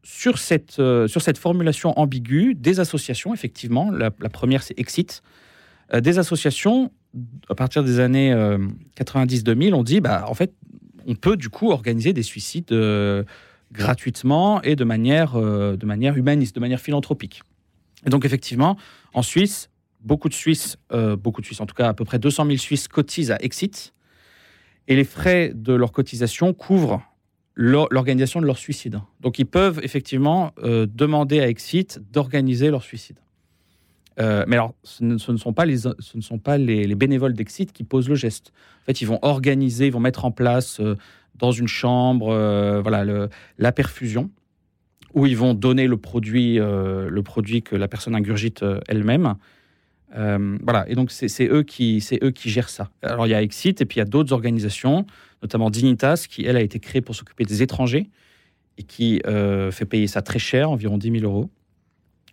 sur 0.05 0.39
cette, 0.39 0.79
euh, 0.79 1.07
sur 1.07 1.23
cette 1.23 1.39
formulation 1.39 1.99
ambiguë, 1.99 2.55
des 2.55 2.81
associations, 2.81 3.35
effectivement, 3.35 3.91
la, 3.91 4.11
première 4.11 4.63
c'est 4.63 4.79
Exit, 4.79 5.23
des 5.93 6.19
associations, 6.19 6.91
à 7.51 7.55
partir 7.55 7.85
des 7.85 8.01
années 8.01 8.35
90-2000, 8.97 9.75
ont 9.75 9.83
dit, 9.83 10.01
bah, 10.01 10.25
en 10.27 10.33
fait, 10.33 10.55
on 11.07 11.15
peut 11.15 11.37
du 11.37 11.51
coup 11.51 11.71
organiser 11.71 12.15
des 12.15 12.23
suicides 12.23 12.73
gratuitement 13.73 14.63
et 14.63 14.77
de 14.77 14.85
manière, 14.85 15.37
euh, 15.37 15.77
de 15.77 15.87
manière 15.87 16.17
humaniste, 16.17 16.55
de 16.55 16.61
manière 16.61 16.81
philanthropique. 16.81 17.43
Et 18.07 18.11
donc 18.11 18.25
effectivement, 18.25 18.77
en 19.15 19.23
Suisse, 19.23 19.71
beaucoup 20.01 20.29
de 20.29 20.35
Suisses, 20.35 20.77
euh, 20.93 21.17
beaucoup 21.17 21.41
de 21.41 21.47
Suisses, 21.47 21.61
en 21.61 21.67
tout 21.67 21.75
cas 21.75 21.89
à 21.89 21.95
peu 21.95 22.05
près 22.05 22.19
200 22.19 22.47
000 22.47 22.59
Suisses 22.59 22.89
cotisent 22.89 23.31
à 23.31 23.39
Exit, 23.41 23.95
et 24.89 24.97
les 24.97 25.05
frais 25.05 25.53
de 25.55 25.73
leur 25.73 25.93
cotisation 25.93 26.53
couvrent 26.53 27.03
l'organisation 27.55 28.41
de 28.41 28.47
leur 28.47 28.59
suicide. 28.59 29.01
Donc 29.21 29.39
ils 29.39 29.47
peuvent 29.47 29.81
effectivement 29.83 30.53
euh, 30.63 30.87
demander 30.93 31.41
à 31.41 31.49
Exit 31.49 32.01
d'organiser 32.11 32.71
leur 32.71 32.83
suicide. 32.83 33.17
mais 34.19 34.57
alors, 34.57 34.75
ce 34.83 35.05
ne, 35.05 35.19
sont 35.19 35.53
pas 35.53 35.65
les, 35.65 35.79
ce 35.79 36.17
ne 36.17 36.23
sont 36.23 36.39
pas 36.39 36.59
les, 36.59 36.87
les 36.87 36.95
bénévoles 36.95 37.35
d'Exit 37.35 37.73
qui 37.73 37.85
posent 37.85 38.09
le 38.09 38.15
geste. 38.15 38.53
En 38.83 38.85
fait, 38.87 39.01
ils 39.01 39.07
vont 39.07 39.19
organiser, 39.23 39.87
ils 39.87 39.93
vont 39.93 40.01
mettre 40.01 40.25
en 40.25 40.33
place 40.33 40.81
dans 41.35 41.53
une 41.53 41.69
chambre, 41.69 42.29
euh, 42.29 42.81
voilà, 42.81 43.05
le, 43.05 43.29
la 43.59 43.73
perfusion, 43.73 44.31
où 45.15 45.27
ils 45.27 45.37
vont 45.37 45.55
donner 45.55 45.87
le 45.87 45.97
produit, 45.97 46.59
euh, 46.59 47.09
le 47.11 47.23
produit 47.23 47.63
que 47.63 47.77
la 47.77 47.89
personne 47.89 48.15
ingurgite 48.15 48.63
euh, 48.63 48.81
elle-même. 48.89 49.35
voilà, 50.15 50.89
et 50.89 50.95
donc 50.95 51.11
c'est 51.11 51.49
eux, 51.49 51.63
qui, 51.63 52.05
eux 52.23 52.31
qui 52.31 52.51
gèrent 52.51 52.69
ça. 52.69 52.91
Alors 53.03 53.27
il 53.27 53.31
y 53.31 53.35
a 53.35 53.43
Exit 53.43 53.81
et 53.81 53.85
puis 53.85 53.97
il 53.97 54.01
y 54.01 54.03
a 54.03 54.07
d'autres 54.07 54.33
organisations, 54.33 55.07
notamment 55.43 55.71
Dignitas, 55.71 56.27
qui 56.29 56.45
elle 56.45 56.57
a 56.57 56.63
été 56.63 56.79
créée 56.79 57.01
pour 57.01 57.15
s'occuper 57.15 57.45
des 57.45 57.63
étrangers 57.63 58.11
et 58.79 58.83
qui 58.83 59.21
fait 59.71 59.87
payer 59.87 60.07
ça 60.07 60.23
très 60.23 60.39
cher, 60.39 60.71
environ 60.71 60.99
10 60.99 61.21
000 61.21 61.25
euros. 61.25 61.51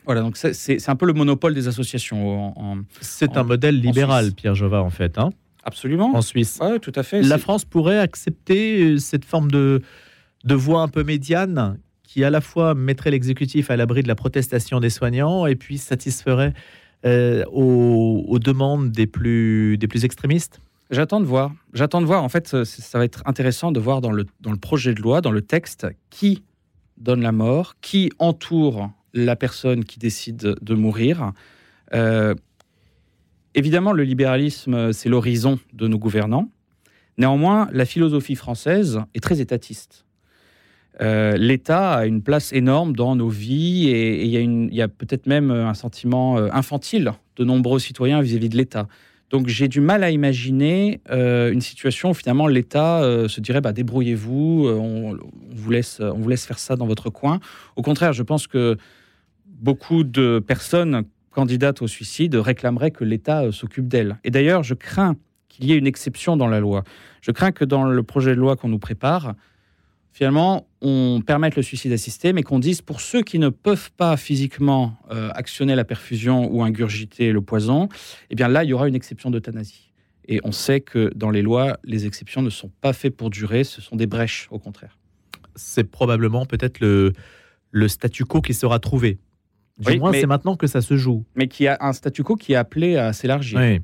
Voilà, 0.05 0.21
donc 0.21 0.37
c'est 0.37 0.89
un 0.89 0.95
peu 0.95 1.05
le 1.05 1.13
monopole 1.13 1.53
des 1.53 1.67
associations. 1.67 2.53
C'est 2.99 3.37
un 3.37 3.43
modèle 3.43 3.79
libéral, 3.79 4.33
Pierre 4.33 4.55
Jova, 4.55 4.81
en 4.81 4.89
fait. 4.89 5.17
Hein 5.17 5.31
Absolument. 5.63 6.15
En 6.15 6.21
Suisse. 6.21 6.59
Oui, 6.61 6.79
tout 6.79 6.91
à 6.95 7.03
fait. 7.03 7.21
La 7.21 7.37
France 7.37 7.65
pourrait 7.65 7.99
accepter 7.99 8.83
euh, 8.83 8.97
cette 8.97 9.25
forme 9.25 9.51
de, 9.51 9.81
de 10.43 10.55
voie 10.55 10.81
un 10.81 10.87
peu 10.87 11.03
médiane 11.03 11.79
qui 12.03 12.23
à 12.23 12.29
la 12.31 12.41
fois 12.41 12.73
mettrait 12.73 13.11
l'exécutif 13.11 13.69
à 13.69 13.77
l'abri 13.77 14.01
de 14.01 14.07
la 14.07 14.15
protestation 14.15 14.79
des 14.79 14.89
soignants 14.89 15.45
et 15.45 15.55
puis 15.55 15.77
satisferait 15.77 16.53
euh, 17.05 17.45
aux, 17.51 18.39
demandes 18.39 18.91
des 18.91 19.05
plus, 19.05 19.77
des 19.77 19.87
plus 19.87 20.05
extrémistes 20.05 20.59
J'attends 20.91 21.19
de 21.19 21.25
voir. 21.25 21.51
J'attends 21.73 22.01
de 22.01 22.07
voir. 22.07 22.23
En 22.23 22.29
fait, 22.29 22.63
ça 22.63 22.97
va 22.97 23.05
être 23.05 23.21
intéressant 23.25 23.71
de 23.71 23.79
voir 23.79 24.01
dans 24.01 24.11
le, 24.11 24.25
dans 24.41 24.49
le 24.51 24.57
projet 24.57 24.95
de 24.95 25.01
loi, 25.03 25.21
dans 25.21 25.29
le 25.29 25.41
texte, 25.43 25.85
qui 26.09 26.41
donne 26.97 27.21
la 27.21 27.31
mort, 27.31 27.75
qui 27.79 28.09
entoure 28.17 28.89
la 29.13 29.35
personne 29.35 29.85
qui 29.85 29.99
décide 29.99 30.55
de 30.59 30.73
mourir. 30.73 31.33
Euh, 31.93 32.33
évidemment, 33.55 33.91
le 33.91 34.03
libéralisme, 34.03 34.93
c'est 34.93 35.09
l'horizon 35.09 35.59
de 35.73 35.87
nos 35.87 35.97
gouvernants. 35.97 36.49
Néanmoins, 37.19 37.67
la 37.73 37.85
philosophie 37.85 38.35
française 38.35 39.01
est 39.13 39.19
très 39.19 39.41
étatiste. 39.41 40.05
Euh, 41.01 41.37
L'État 41.37 41.93
a 41.93 42.05
une 42.05 42.21
place 42.21 42.51
énorme 42.53 42.95
dans 42.95 43.15
nos 43.15 43.29
vies 43.29 43.89
et 43.89 44.23
il 44.25 44.73
y 44.73 44.81
a, 44.81 44.87
peut-être 44.87 45.27
même 45.27 45.51
un 45.51 45.73
sentiment 45.73 46.37
euh, 46.37 46.49
infantile 46.51 47.13
de 47.35 47.43
nombreux 47.43 47.79
citoyens 47.79 48.21
vis-à-vis 48.21 48.49
de 48.49 48.57
l'État. 48.57 48.87
Donc 49.29 49.47
j'ai 49.47 49.67
du 49.67 49.79
mal 49.79 50.03
à 50.03 50.11
imaginer 50.11 51.01
euh, 51.09 51.51
une 51.51 51.61
situation 51.61 52.11
où 52.11 52.13
finalement 52.13 52.47
l'État 52.47 53.01
se 53.27 53.41
dirait 53.41 53.61
bah, 53.61 53.73
débrouillez-vous, 53.73 54.67
on, 54.67 55.17
on 55.17 55.55
vous 55.55 55.69
laisse 55.69 56.45
faire 56.45 56.59
ça 56.59 56.75
dans 56.75 56.87
votre 56.87 57.09
coin. 57.09 57.39
Au 57.75 57.81
contraire, 57.81 58.11
je 58.13 58.23
pense 58.23 58.47
que 58.47 58.77
beaucoup 59.45 60.03
de 60.03 60.39
personnes 60.39 61.03
candidates 61.39 61.81
au 61.81 61.87
suicide 61.87 62.35
réclameraient 62.35 62.91
que 62.91 63.05
l'État 63.05 63.49
s'occupe 63.53 63.87
d'elles. 63.87 64.19
Et 64.25 64.29
d'ailleurs, 64.29 64.61
je 64.61 64.73
crains 64.73 65.15
qu'il 65.47 65.63
y 65.63 65.71
ait 65.71 65.77
une 65.77 65.87
exception 65.87 66.35
dans 66.35 66.47
la 66.47 66.59
loi. 66.59 66.83
Je 67.21 67.31
crains 67.31 67.53
que 67.53 67.63
dans 67.63 67.85
le 67.85 68.03
projet 68.03 68.35
de 68.35 68.41
loi 68.41 68.57
qu'on 68.57 68.67
nous 68.67 68.77
prépare, 68.77 69.35
finalement, 70.11 70.67
on 70.81 71.21
permette 71.25 71.55
le 71.55 71.61
suicide 71.61 71.93
assisté, 71.93 72.33
mais 72.33 72.43
qu'on 72.43 72.59
dise 72.59 72.81
pour 72.81 72.99
ceux 72.99 73.21
qui 73.21 73.39
ne 73.39 73.47
peuvent 73.47 73.89
pas 73.95 74.17
physiquement 74.17 74.97
euh, 75.11 75.29
actionner 75.33 75.75
la 75.75 75.85
perfusion 75.85 76.53
ou 76.53 76.61
ingurgiter 76.61 77.31
le 77.31 77.39
poison, 77.39 77.87
eh 78.29 78.35
bien 78.35 78.49
là, 78.49 78.65
il 78.65 78.71
y 78.71 78.73
aura 78.73 78.89
une 78.89 78.95
exception 78.95 79.31
d'euthanasie. 79.31 79.93
Et 80.27 80.41
on 80.43 80.51
sait 80.51 80.81
que 80.81 81.09
dans 81.15 81.29
les 81.29 81.41
lois, 81.41 81.77
les 81.85 82.05
exceptions 82.05 82.41
ne 82.41 82.49
sont 82.49 82.69
pas 82.81 82.91
faites 82.91 83.15
pour 83.15 83.29
durer, 83.29 83.63
ce 83.63 83.79
sont 83.79 83.95
des 83.95 84.07
brèches, 84.07 84.49
au 84.51 84.59
contraire. 84.59 84.97
C'est 85.55 85.85
probablement 85.85 86.45
peut-être 86.45 86.81
le 86.81 87.87
statu 87.87 88.25
quo 88.25 88.41
qui 88.41 88.53
sera 88.53 88.79
trouvé. 88.79 89.19
Du 89.79 89.97
moins, 89.97 90.11
c'est 90.11 90.27
maintenant 90.27 90.55
que 90.55 90.67
ça 90.67 90.81
se 90.81 90.97
joue. 90.97 91.23
Mais 91.35 91.47
qui 91.47 91.67
a 91.67 91.77
un 91.81 91.93
statu 91.93 92.23
quo 92.23 92.35
qui 92.35 92.53
est 92.53 92.57
appelé 92.57 92.97
à 92.97 93.13
s'élargir. 93.13 93.59
Oui. 93.59 93.79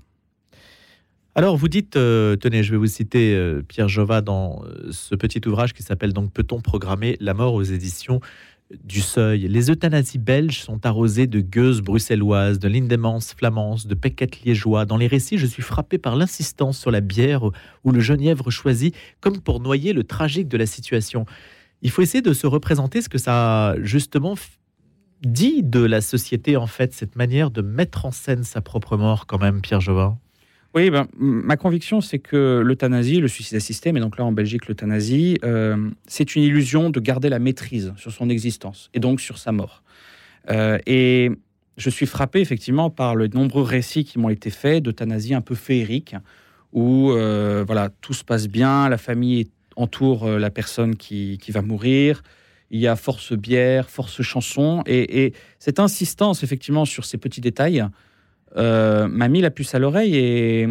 Alors, 1.37 1.57
vous 1.57 1.67
dites, 1.67 1.97
euh, 1.97 2.37
tenez, 2.37 2.63
je 2.63 2.71
vais 2.71 2.77
vous 2.77 2.87
citer 2.87 3.35
euh, 3.35 3.61
Pierre 3.61 3.89
Jova 3.89 4.21
dans 4.21 4.63
euh, 4.63 4.87
ce 4.91 5.15
petit 5.15 5.45
ouvrage 5.45 5.73
qui 5.73 5.83
s'appelle 5.83 6.13
donc 6.13 6.31
Peut-on 6.31 6.61
programmer 6.61 7.17
la 7.19 7.33
mort 7.33 7.53
aux 7.53 7.63
éditions 7.63 8.21
du 8.85 9.01
Seuil? 9.01 9.47
Les 9.49 9.69
euthanasies 9.69 10.17
belges 10.17 10.61
sont 10.61 10.85
arrosées 10.85 11.27
de 11.27 11.41
gueuses 11.41 11.81
bruxelloises, 11.81 12.57
de 12.57 12.69
lindemans 12.69 13.19
flamands, 13.19 13.75
de 13.85 13.95
péquettes 13.95 14.43
liégeois. 14.43 14.85
Dans 14.85 14.95
les 14.95 15.07
récits, 15.07 15.37
je 15.37 15.45
suis 15.45 15.61
frappé 15.61 15.97
par 15.97 16.15
l'insistance 16.15 16.77
sur 16.77 16.89
la 16.89 17.01
bière 17.01 17.43
ou 17.83 17.91
le 17.91 17.99
genièvre 17.99 18.49
choisi, 18.49 18.93
comme 19.19 19.41
pour 19.41 19.59
noyer 19.59 19.91
le 19.91 20.05
tragique 20.05 20.47
de 20.47 20.57
la 20.57 20.65
situation. 20.65 21.25
Il 21.81 21.91
faut 21.91 22.01
essayer 22.01 22.21
de 22.21 22.33
se 22.33 22.47
représenter 22.47 23.01
ce 23.01 23.09
que 23.09 23.17
ça 23.17 23.71
a 23.71 23.81
justement 23.81 24.35
dit 25.23 25.63
de 25.63 25.79
la 25.79 26.01
société, 26.01 26.57
en 26.57 26.67
fait, 26.67 26.93
cette 26.93 27.15
manière 27.15 27.51
de 27.51 27.61
mettre 27.61 28.05
en 28.05 28.11
scène 28.11 28.43
sa 28.43 28.61
propre 28.61 28.97
mort, 28.97 29.25
quand 29.27 29.39
même, 29.39 29.61
Pierre 29.61 29.81
Jova. 29.81 30.17
Oui, 30.75 30.89
ben, 30.89 31.07
ma 31.17 31.55
conviction, 31.55 32.01
c'est 32.01 32.19
que 32.19 32.61
l'euthanasie, 32.63 33.21
le 33.21 33.29
suicide 33.29 33.55
assisté, 33.55 33.93
mais 33.93 34.01
donc 34.01 34.17
là 34.17 34.25
en 34.25 34.33
Belgique, 34.33 34.67
l'euthanasie, 34.67 35.37
euh, 35.45 35.89
c'est 36.05 36.35
une 36.35 36.43
illusion 36.43 36.89
de 36.89 36.99
garder 36.99 37.29
la 37.29 37.39
maîtrise 37.39 37.93
sur 37.95 38.11
son 38.11 38.29
existence 38.29 38.89
et 38.93 38.99
donc 38.99 39.21
sur 39.21 39.37
sa 39.37 39.53
mort. 39.53 39.83
Euh, 40.51 40.77
et 40.85 41.31
je 41.77 41.89
suis 41.89 42.05
frappé 42.05 42.41
effectivement 42.41 42.89
par 42.89 43.15
les 43.15 43.29
nombreux 43.29 43.63
récits 43.63 44.03
qui 44.03 44.19
m'ont 44.19 44.27
été 44.27 44.49
faits 44.49 44.83
d'euthanasie 44.83 45.33
un 45.33 45.39
peu 45.39 45.55
féerique, 45.55 46.17
où 46.73 47.11
euh, 47.11 47.63
voilà, 47.65 47.87
tout 48.01 48.13
se 48.13 48.25
passe 48.25 48.49
bien, 48.49 48.89
la 48.89 48.97
famille 48.97 49.49
entoure 49.77 50.27
la 50.27 50.49
personne 50.49 50.97
qui, 50.97 51.37
qui, 51.41 51.53
va 51.53 51.61
mourir, 51.61 52.21
il 52.71 52.79
y 52.79 52.87
a 52.87 52.95
force 52.95 53.33
bière, 53.33 53.89
force 53.89 54.21
chanson, 54.21 54.83
et, 54.85 55.25
et 55.25 55.33
cette 55.59 55.79
insistance 55.79 56.43
effectivement 56.43 56.85
sur 56.85 57.05
ces 57.05 57.17
petits 57.17 57.41
détails 57.41 57.85
euh, 58.57 59.07
m'a 59.07 59.27
mis 59.27 59.41
la 59.41 59.51
puce 59.51 59.75
à 59.75 59.79
l'oreille 59.79 60.15
et 60.15 60.67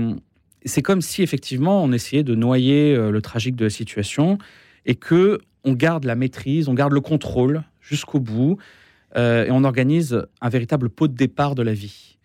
c'est 0.64 0.80
comme 0.80 1.02
si 1.02 1.22
effectivement 1.22 1.84
on 1.84 1.92
essayait 1.92 2.22
de 2.22 2.34
noyer 2.34 2.94
euh, 2.94 3.10
le 3.10 3.20
tragique 3.20 3.56
de 3.56 3.64
la 3.64 3.70
situation 3.70 4.38
et 4.86 4.94
que 4.94 5.38
on 5.64 5.72
garde 5.72 6.04
la 6.04 6.14
maîtrise, 6.14 6.68
on 6.68 6.74
garde 6.74 6.92
le 6.92 7.00
contrôle 7.00 7.62
jusqu'au 7.80 8.20
bout 8.20 8.56
euh, 9.16 9.44
et 9.44 9.50
on 9.50 9.64
organise 9.64 10.24
un 10.40 10.48
véritable 10.48 10.88
pot 10.88 11.08
de 11.08 11.14
départ 11.14 11.54
de 11.54 11.62
la 11.62 11.74
vie. 11.74 12.18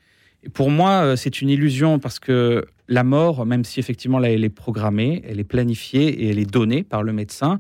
Et 0.44 0.50
pour 0.50 0.72
moi, 0.72 1.18
c'est 1.18 1.42
une 1.42 1.50
illusion 1.50 2.00
parce 2.00 2.20
que 2.20 2.66
la 2.88 3.04
mort, 3.04 3.46
même 3.46 3.66
si 3.66 3.82
effectivement 3.82 4.20
là 4.20 4.32
elle 4.32 4.46
est 4.46 4.50
programmée, 4.50 5.22
elle 5.28 5.40
est 5.42 5.46
planifiée 5.46 6.08
et 6.08 6.30
elle 6.30 6.40
est 6.40 6.50
donnée 6.50 6.84
par 6.84 7.04
le 7.04 7.12
médecin, 7.12 7.60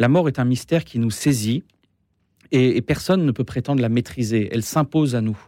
la 0.00 0.08
mort 0.08 0.26
est 0.28 0.38
un 0.38 0.44
mystère 0.44 0.84
qui 0.84 0.98
nous 0.98 1.10
saisit 1.10 1.62
et 2.52 2.80
personne 2.80 3.24
ne 3.24 3.30
peut 3.30 3.44
prétendre 3.44 3.80
la 3.80 3.88
maîtriser. 3.88 4.48
Elle 4.50 4.64
s'impose 4.64 5.14
à 5.14 5.20
nous. 5.20 5.38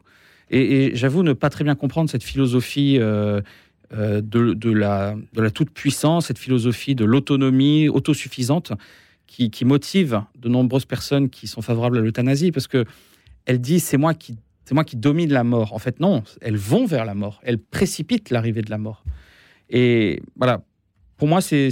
Et, 0.51 0.95
j'avoue 0.95 1.23
ne 1.23 1.33
pas 1.33 1.51
très 1.51 1.65
bien 1.65 1.75
comprendre 1.75 2.11
cette 2.11 2.23
philosophie 2.23 2.99
euh, 3.01 3.41
euh, 3.95 4.21
de, 4.23 4.71
la, 4.71 5.17
toute-puissance, 5.53 6.27
cette 6.27 6.39
philosophie 6.39 6.95
de 6.95 7.05
l'autonomie 7.05 7.89
autosuffisante 7.89 8.73
qui, 9.27 9.65
motive 9.65 10.23
de 10.39 10.51
nombreuses 10.51 10.85
personnes 10.85 11.31
qui 11.31 11.47
sont 11.47 11.63
favorables 11.63 11.97
à 11.97 12.01
l'euthanasie, 12.03 12.53
parce 12.53 12.69
que 12.69 12.85
elle 13.47 13.59
dit 13.59 13.81
c'est 13.81 13.97
moi 13.97 14.13
qui 14.13 14.37
c'est 14.67 14.75
moi 14.75 14.85
qui 14.85 14.97
domine 14.97 15.33
la 15.33 15.43
mort. 15.43 15.73
En 15.73 15.79
fait, 15.79 15.99
non, 15.99 16.23
elles 16.43 16.59
vont 16.59 16.85
vers 16.85 17.07
la 17.07 17.15
mort, 17.15 17.41
elles 17.43 17.59
précipitent 17.59 18.29
l'arrivée 18.29 18.61
de 18.61 18.71
la 18.71 18.79
mort. 18.79 19.03
Et 19.71 20.23
voilà, 20.37 20.63
pour 21.17 21.27
moi, 21.27 21.41
c'est 21.41 21.71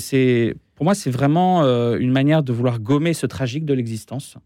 pour 0.80 0.86
moi 0.86 0.94
c'est 0.94 1.10
vraiment 1.10 1.62
euh, 1.62 1.98
une 1.98 2.10
manière 2.10 2.42
de 2.42 2.54
vouloir 2.54 2.80
gommer 2.80 3.12
ce 3.12 3.26
tragique 3.26 3.66
de 3.66 3.74
l'existence, 3.74 4.38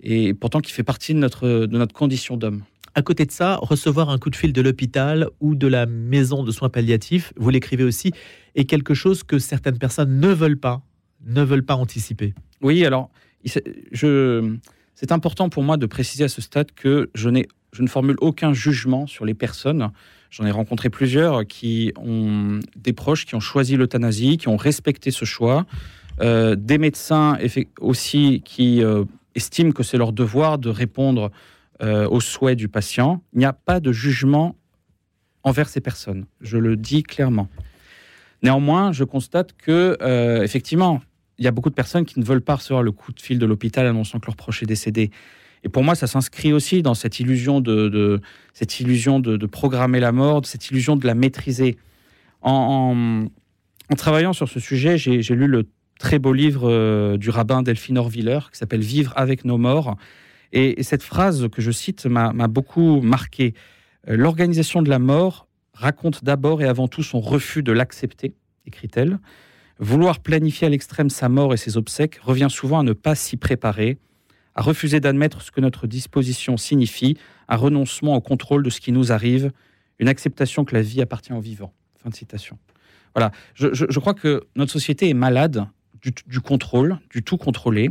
et 0.00 0.32
pourtant 0.32 0.60
qui 0.60 0.70
fait 0.70 0.84
partie 0.84 1.12
de 1.12 1.18
notre 1.18 1.66
de 1.66 1.76
notre 1.76 1.92
condition 1.92 2.36
d'homme. 2.36 2.62
À 2.94 3.02
côté 3.02 3.26
de 3.26 3.32
ça, 3.32 3.56
recevoir 3.56 4.08
un 4.08 4.16
coup 4.16 4.30
de 4.30 4.36
fil 4.36 4.52
de 4.52 4.62
l'hôpital 4.62 5.28
ou 5.40 5.56
de 5.56 5.66
la 5.66 5.86
maison 5.86 6.44
de 6.44 6.52
soins 6.52 6.68
palliatifs, 6.68 7.32
vous 7.36 7.50
l'écrivez 7.50 7.82
aussi, 7.82 8.12
est 8.54 8.64
quelque 8.64 8.94
chose 8.94 9.24
que 9.24 9.40
certaines 9.40 9.78
personnes 9.78 10.20
ne 10.20 10.28
veulent 10.28 10.60
pas, 10.60 10.82
ne 11.26 11.42
veulent 11.42 11.64
pas 11.64 11.74
anticiper. 11.74 12.32
Oui, 12.60 12.86
alors, 12.86 13.10
je, 13.90 14.56
c'est 14.94 15.10
important 15.10 15.48
pour 15.48 15.64
moi 15.64 15.78
de 15.78 15.86
préciser 15.86 16.22
à 16.22 16.28
ce 16.28 16.40
stade 16.40 16.70
que 16.70 17.10
je, 17.16 17.28
n'ai, 17.28 17.48
je 17.72 17.82
ne 17.82 17.88
formule 17.88 18.18
aucun 18.20 18.52
jugement 18.52 19.08
sur 19.08 19.24
les 19.24 19.34
personnes. 19.34 19.90
J'en 20.32 20.46
ai 20.46 20.50
rencontré 20.50 20.88
plusieurs 20.88 21.46
qui 21.46 21.92
ont 21.96 22.58
des 22.74 22.94
proches 22.94 23.26
qui 23.26 23.34
ont 23.34 23.40
choisi 23.40 23.76
l'euthanasie, 23.76 24.38
qui 24.38 24.48
ont 24.48 24.56
respecté 24.56 25.10
ce 25.10 25.26
choix. 25.26 25.66
Euh, 26.22 26.56
des 26.56 26.78
médecins 26.78 27.36
aussi 27.80 28.40
qui 28.42 28.82
euh, 28.82 29.04
estiment 29.34 29.72
que 29.72 29.82
c'est 29.82 29.98
leur 29.98 30.14
devoir 30.14 30.56
de 30.56 30.70
répondre 30.70 31.30
euh, 31.82 32.08
aux 32.08 32.22
souhaits 32.22 32.56
du 32.56 32.68
patient. 32.68 33.22
Il 33.34 33.40
n'y 33.40 33.44
a 33.44 33.52
pas 33.52 33.78
de 33.78 33.92
jugement 33.92 34.56
envers 35.42 35.68
ces 35.68 35.82
personnes. 35.82 36.24
Je 36.40 36.56
le 36.56 36.76
dis 36.78 37.02
clairement. 37.02 37.48
Néanmoins, 38.42 38.90
je 38.90 39.04
constate 39.04 39.52
que, 39.52 39.98
effectivement, 40.42 41.02
il 41.38 41.44
y 41.44 41.48
a 41.48 41.50
beaucoup 41.50 41.70
de 41.70 41.74
personnes 41.74 42.06
qui 42.06 42.18
ne 42.18 42.24
veulent 42.24 42.40
pas 42.40 42.56
recevoir 42.56 42.82
le 42.82 42.90
coup 42.90 43.12
de 43.12 43.20
fil 43.20 43.38
de 43.38 43.46
l'hôpital 43.46 43.86
annonçant 43.86 44.18
que 44.18 44.26
leur 44.26 44.36
proche 44.36 44.62
est 44.62 44.66
décédé. 44.66 45.10
Et 45.64 45.68
pour 45.68 45.84
moi, 45.84 45.94
ça 45.94 46.06
s'inscrit 46.06 46.52
aussi 46.52 46.82
dans 46.82 46.94
cette 46.94 47.20
illusion 47.20 47.60
de, 47.60 48.20
cette 48.52 48.80
illusion 48.80 49.20
de, 49.20 49.46
programmer 49.46 50.00
la 50.00 50.12
mort, 50.12 50.44
cette 50.44 50.68
illusion 50.70 50.96
de 50.96 51.06
la 51.06 51.14
maîtriser. 51.14 51.76
En, 52.42 53.26
travaillant 53.96 54.32
sur 54.32 54.48
ce 54.48 54.58
sujet, 54.58 54.98
j'ai 54.98 55.34
lu 55.34 55.46
le 55.46 55.66
très 55.98 56.18
beau 56.18 56.32
livre 56.32 56.68
euh, 56.68 57.16
du 57.16 57.30
rabbin 57.30 57.62
Delphine 57.62 57.96
Orviller 57.98 58.40
qui 58.50 58.58
s'appelle 58.58 58.80
Vivre 58.80 59.12
avec 59.14 59.44
nos 59.44 59.58
morts, 59.58 59.96
et, 60.52 60.82
cette 60.82 61.02
phrase 61.02 61.48
que 61.48 61.62
je 61.62 61.70
cite 61.70 62.06
m'a 62.06 62.48
beaucoup 62.48 63.00
marqué. 63.00 63.54
Euh, 64.08 64.16
l'organisation 64.16 64.82
de 64.82 64.90
la 64.90 64.98
mort 64.98 65.46
raconte 65.72 66.24
d'abord 66.24 66.62
et 66.62 66.66
avant 66.66 66.88
tout 66.88 67.02
son 67.02 67.20
refus 67.20 67.62
de 67.62 67.72
l'accepter, 67.72 68.34
écrit-elle. 68.66 69.18
Vouloir 69.78 70.20
planifier 70.20 70.66
à 70.66 70.70
l'extrême 70.70 71.10
sa 71.10 71.28
mort 71.28 71.54
et 71.54 71.56
ses 71.56 71.76
obsèques 71.76 72.18
revient 72.22 72.48
souvent 72.50 72.80
à 72.80 72.82
ne 72.82 72.92
pas 72.92 73.14
s'y 73.14 73.36
préparer, 73.36 73.98
à 74.54 74.62
refuser 74.62 75.00
d'admettre 75.00 75.42
ce 75.42 75.50
que 75.50 75.60
notre 75.60 75.86
disposition 75.86 76.56
signifie, 76.56 77.16
un 77.48 77.56
renoncement 77.56 78.14
au 78.14 78.20
contrôle 78.20 78.62
de 78.62 78.70
ce 78.70 78.80
qui 78.80 78.92
nous 78.92 79.12
arrive, 79.12 79.52
une 79.98 80.08
acceptation 80.08 80.64
que 80.64 80.74
la 80.74 80.82
vie 80.82 81.00
appartient 81.00 81.32
aux 81.32 81.40
vivants. 81.40 81.72
Fin 82.02 82.10
de 82.10 82.14
citation. 82.14 82.58
Voilà, 83.14 83.30
je, 83.54 83.98
crois 83.98 84.14
que 84.14 84.44
notre 84.56 84.72
société 84.72 85.08
est 85.08 85.14
malade 85.14 85.66
du 86.26 86.40
contrôle, 86.40 86.98
du 87.10 87.22
tout 87.22 87.36
contrôlé. 87.36 87.90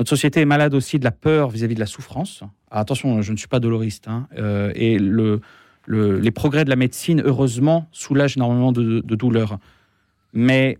Notre 0.00 0.08
société 0.08 0.40
est 0.40 0.46
malade 0.46 0.72
aussi 0.72 0.98
de 0.98 1.04
la 1.04 1.10
peur 1.10 1.50
vis-à-vis 1.50 1.74
de 1.74 1.80
la 1.80 1.84
souffrance. 1.84 2.42
attention, 2.70 3.20
je 3.20 3.32
ne 3.32 3.36
suis 3.36 3.48
pas 3.48 3.60
doloriste. 3.60 4.08
Hein, 4.08 4.28
euh, 4.38 4.72
et 4.74 4.98
le, 4.98 5.42
les 5.86 6.30
progrès 6.30 6.64
de 6.64 6.70
la 6.70 6.76
médecine, 6.76 7.22
heureusement, 7.22 7.86
soulagent 7.92 8.38
énormément 8.38 8.72
de, 8.72 9.00
douleurs. 9.00 9.58
Mais 10.32 10.78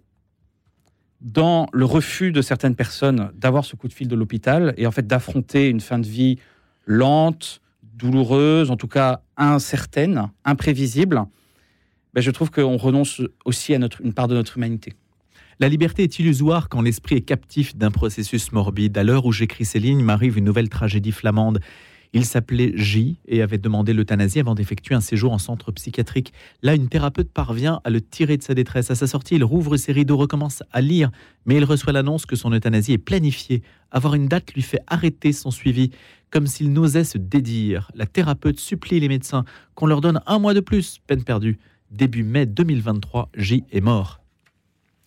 dans 1.20 1.66
le 1.72 1.84
refus 1.84 2.32
de 2.32 2.42
certaines 2.42 2.74
personnes 2.74 3.30
d'avoir 3.34 3.64
ce 3.64 3.76
coup 3.76 3.88
de 3.88 3.92
fil 3.92 4.08
de 4.08 4.16
l'hôpital 4.16 4.74
et 4.76 4.86
en 4.86 4.90
fait 4.90 5.06
d'affronter 5.06 5.68
une 5.68 5.80
fin 5.80 5.98
de 5.98 6.06
vie 6.06 6.38
lente, 6.86 7.60
douloureuse, 7.82 8.70
en 8.70 8.76
tout 8.76 8.88
cas 8.88 9.20
incertaine, 9.36 10.30
imprévisible, 10.44 11.24
ben 12.14 12.20
je 12.20 12.30
trouve 12.30 12.50
qu'on 12.50 12.76
renonce 12.76 13.22
aussi 13.44 13.74
à 13.74 13.78
une 14.02 14.14
part 14.14 14.28
de 14.28 14.34
notre 14.34 14.56
humanité. 14.56 14.94
La 15.60 15.68
liberté 15.68 16.02
est 16.02 16.18
illusoire 16.18 16.70
quand 16.70 16.80
l'esprit 16.80 17.16
est 17.16 17.20
captif 17.20 17.76
d'un 17.76 17.90
processus 17.90 18.50
morbide. 18.52 18.96
À 18.96 19.04
l'heure 19.04 19.26
où 19.26 19.32
j'écris 19.32 19.66
ces 19.66 19.78
lignes, 19.78 20.02
m'arrive 20.02 20.38
une 20.38 20.46
nouvelle 20.46 20.70
tragédie 20.70 21.12
flamande. 21.12 21.60
Il 22.12 22.24
s'appelait 22.24 22.72
J 22.74 23.18
et 23.28 23.40
avait 23.40 23.58
demandé 23.58 23.92
l'euthanasie 23.92 24.40
avant 24.40 24.56
d'effectuer 24.56 24.96
un 24.96 25.00
séjour 25.00 25.32
en 25.32 25.38
centre 25.38 25.70
psychiatrique. 25.70 26.32
Là, 26.62 26.74
une 26.74 26.88
thérapeute 26.88 27.30
parvient 27.30 27.80
à 27.84 27.90
le 27.90 28.00
tirer 28.00 28.36
de 28.36 28.42
sa 28.42 28.54
détresse. 28.54 28.90
À 28.90 28.96
sa 28.96 29.06
sortie, 29.06 29.36
il 29.36 29.44
rouvre 29.44 29.76
ses 29.76 29.92
rideaux, 29.92 30.16
recommence 30.16 30.64
à 30.72 30.80
lire, 30.80 31.10
mais 31.46 31.56
il 31.56 31.64
reçoit 31.64 31.92
l'annonce 31.92 32.26
que 32.26 32.34
son 32.34 32.52
euthanasie 32.52 32.94
est 32.94 32.98
planifiée. 32.98 33.62
Avoir 33.92 34.14
une 34.14 34.26
date 34.26 34.52
lui 34.54 34.62
fait 34.62 34.80
arrêter 34.88 35.32
son 35.32 35.52
suivi, 35.52 35.90
comme 36.30 36.48
s'il 36.48 36.72
n'osait 36.72 37.04
se 37.04 37.16
dédire. 37.16 37.92
La 37.94 38.06
thérapeute 38.06 38.58
supplie 38.58 38.98
les 38.98 39.08
médecins 39.08 39.44
qu'on 39.76 39.86
leur 39.86 40.00
donne 40.00 40.20
un 40.26 40.40
mois 40.40 40.54
de 40.54 40.60
plus, 40.60 41.00
peine 41.06 41.22
perdue. 41.22 41.58
Début 41.92 42.24
mai 42.24 42.46
2023, 42.46 43.30
J 43.36 43.64
est 43.70 43.80
mort. 43.80 44.20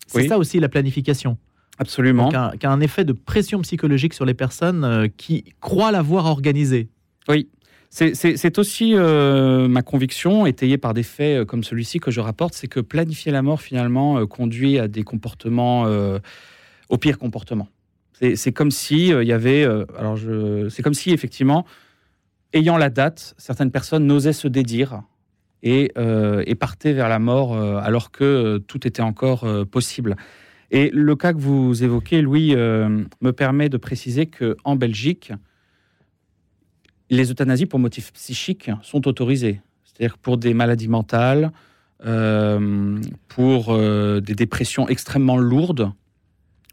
C'est 0.06 0.28
ça 0.28 0.38
aussi 0.38 0.58
la 0.58 0.68
planification. 0.68 1.36
Absolument. 1.78 2.28
qui 2.28 2.36
a, 2.36 2.70
un 2.70 2.80
effet 2.80 3.04
de 3.04 3.12
pression 3.12 3.60
psychologique 3.62 4.14
sur 4.14 4.24
les 4.24 4.34
personnes 4.34 4.84
euh, 4.84 5.08
qui 5.16 5.44
croient 5.60 5.90
l'avoir 5.90 6.26
organisé. 6.26 6.88
Oui. 7.28 7.48
C'est 7.90 8.58
aussi 8.58 8.94
euh, 8.96 9.68
ma 9.68 9.82
conviction, 9.82 10.46
étayée 10.46 10.78
par 10.78 10.94
des 10.94 11.04
faits 11.04 11.42
euh, 11.42 11.44
comme 11.44 11.62
celui-ci 11.62 12.00
que 12.00 12.10
je 12.10 12.20
rapporte, 12.20 12.54
c'est 12.54 12.66
que 12.66 12.80
planifier 12.80 13.30
la 13.30 13.40
mort 13.40 13.60
finalement 13.60 14.26
conduit 14.26 14.80
à 14.80 14.88
des 14.88 15.04
comportements, 15.04 15.86
au 16.88 16.98
pire 16.98 17.18
comportement. 17.18 17.68
C'est 18.34 18.52
comme 18.52 18.72
si 18.72 19.08
il 19.08 19.22
y 19.22 19.32
avait, 19.32 19.64
alors 19.96 20.18
c'est 20.70 20.82
comme 20.82 20.94
si 20.94 21.12
effectivement, 21.12 21.64
ayant 22.52 22.76
la 22.76 22.90
date, 22.90 23.34
certaines 23.38 23.70
personnes 23.70 24.06
n'osaient 24.06 24.32
se 24.32 24.48
dédire 24.48 25.02
et, 25.62 25.92
et 25.96 26.54
partaient 26.56 26.94
vers 26.94 27.08
la 27.08 27.20
mort 27.20 27.56
alors 27.56 28.10
que 28.10 28.58
tout 28.66 28.88
était 28.88 29.02
encore 29.02 29.46
possible. 29.66 30.16
Et 30.72 30.90
le 30.92 31.14
cas 31.14 31.32
que 31.32 31.38
vous 31.38 31.84
évoquez, 31.84 32.22
Louis, 32.22 32.56
me 32.56 33.30
permet 33.30 33.68
de 33.68 33.76
préciser 33.76 34.26
que 34.26 34.56
en 34.64 34.74
Belgique, 34.74 35.32
les 37.10 37.30
euthanasies 37.30 37.66
pour 37.66 37.78
motifs 37.78 38.12
psychiques 38.12 38.70
sont 38.82 39.06
autorisées. 39.06 39.60
C'est-à-dire 39.84 40.18
pour 40.18 40.38
des 40.38 40.54
maladies 40.54 40.88
mentales, 40.88 41.52
euh, 42.04 43.00
pour 43.28 43.72
euh, 43.72 44.20
des 44.20 44.34
dépressions 44.34 44.88
extrêmement 44.88 45.38
lourdes, 45.38 45.92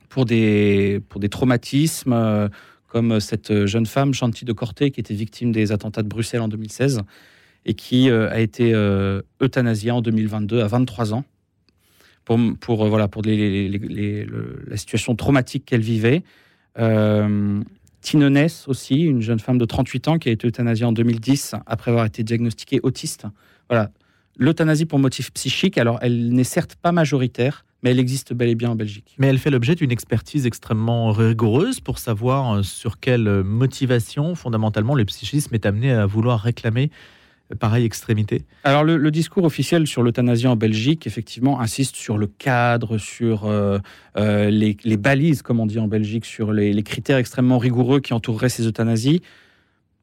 pour 0.10 0.26
des, 0.26 1.02
pour 1.08 1.22
des 1.22 1.30
traumatismes, 1.30 2.14
euh, 2.14 2.50
comme 2.88 3.20
cette 3.20 3.66
jeune 3.68 3.86
femme, 3.86 4.14
Chanty 4.14 4.44
de 4.44 4.52
Corté, 4.52 4.92
qui 4.92 5.00
était 5.00 5.14
victime 5.14 5.52
des 5.52 5.72
attentats 5.72 6.04
de 6.04 6.10
Bruxelles 6.10 6.42
en 6.42 6.50
2016 6.50 7.04
et 7.64 7.74
qui 7.74 8.10
a 8.10 8.40
été 8.40 8.74
euthanasiée 9.40 9.92
en 9.92 10.02
2022 10.02 10.62
à 10.62 10.68
23 10.68 11.14
ans 11.14 11.24
pour, 12.26 12.38
pour 12.60 12.88
voilà, 12.88 13.08
pour 13.08 13.22
la 13.24 14.78
situation 14.78 15.16
traumatique 15.16 15.64
qu'elle 15.64 15.82
vivait. 15.82 16.24
Tine 18.02 18.28
Ness 18.30 18.68
aussi, 18.68 19.02
une 19.02 19.22
jeune 19.22 19.40
femme 19.40 19.58
de 19.58 19.66
38 19.66 20.08
ans 20.08 20.18
qui 20.18 20.30
a 20.30 20.32
été 20.32 20.48
euthanasiée 20.48 20.86
en 20.86 20.92
2010 20.92 21.56
après 21.66 21.92
avoir 21.92 22.06
été 22.06 22.24
diagnostiquée 22.24 22.80
autiste. 22.84 23.26
Voilà. 23.70 23.92
L'euthanasie 24.38 24.86
pour 24.86 24.98
motif 24.98 25.32
psychique, 25.34 25.78
alors 25.78 26.00
elle 26.02 26.30
n'est 26.34 26.44
certes 26.44 26.76
pas 26.76 26.92
majoritaire, 26.92 27.66
mais 27.84 27.92
elle 27.92 28.00
existe 28.00 28.34
bel 28.34 28.50
et 28.50 28.56
bien 28.56 28.72
en 28.72 28.76
Belgique. 28.76 29.16
Mais 29.18 29.28
elle 29.28 29.38
fait 29.38 29.50
l'objet 29.50 29.76
d'une 29.76 29.92
expertise 29.92 30.46
extrêmement 30.46 31.12
rigoureuse 31.12 31.80
pour 31.80 32.00
savoir 32.00 32.56
euh, 32.58 32.64
sur 32.64 33.00
quelle 33.00 33.44
motivation 33.44 34.36
fondamentalement 34.36 34.96
le 34.96 35.06
psychisme 35.06 35.54
est 35.54 35.66
amené 35.66 35.92
à 35.92 36.06
vouloir 36.06 36.40
réclamer 36.40 36.90
pareille 37.60 37.86
extrémité 37.86 38.46
Alors 38.64 38.84
le, 38.84 39.12
discours 39.12 39.44
officiel 39.44 39.88
sur 39.88 40.04
l'euthanasie 40.04 40.48
en 40.48 40.56
Belgique, 40.56 41.08
effectivement, 41.08 41.60
insiste 41.60 41.96
sur 41.96 42.18
le 42.18 42.28
cadre, 42.28 42.98
sur 42.98 43.46
euh, 43.46 43.80
euh, 44.18 44.50
les, 44.50 44.98
balises, 44.98 45.42
comme 45.42 45.60
on 45.60 45.66
dit 45.66 45.80
en 45.80 45.88
Belgique, 45.88 46.26
sur 46.26 46.52
les, 46.54 46.84
critères 46.84 47.18
extrêmement 47.18 47.58
rigoureux 47.58 48.00
qui 48.00 48.14
entoureraient 48.14 48.50
ces 48.50 48.68
euthanasies. 48.68 49.22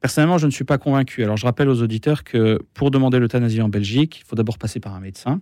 Personnellement, 0.01 0.37
je 0.37 0.45
ne 0.45 0.51
suis 0.51 0.63
pas 0.63 0.77
convaincu. 0.77 1.23
Alors 1.23 1.37
je 1.37 1.45
rappelle 1.45 1.69
aux 1.69 1.81
auditeurs 1.81 2.23
que 2.23 2.59
pour 2.73 2.91
demander 2.91 3.19
l'euthanasie 3.19 3.61
en 3.61 3.69
Belgique, 3.69 4.21
il 4.21 4.27
faut 4.27 4.35
d'abord 4.35 4.57
passer 4.57 4.79
par 4.79 4.95
un 4.95 4.99
médecin. 4.99 5.41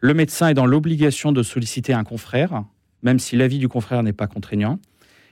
Le 0.00 0.14
médecin 0.14 0.48
est 0.48 0.54
dans 0.54 0.66
l'obligation 0.66 1.32
de 1.32 1.42
solliciter 1.42 1.92
un 1.92 2.04
confrère, 2.04 2.64
même 3.02 3.18
si 3.18 3.36
l'avis 3.36 3.58
du 3.58 3.68
confrère 3.68 4.02
n'est 4.02 4.12
pas 4.12 4.26
contraignant. 4.26 4.78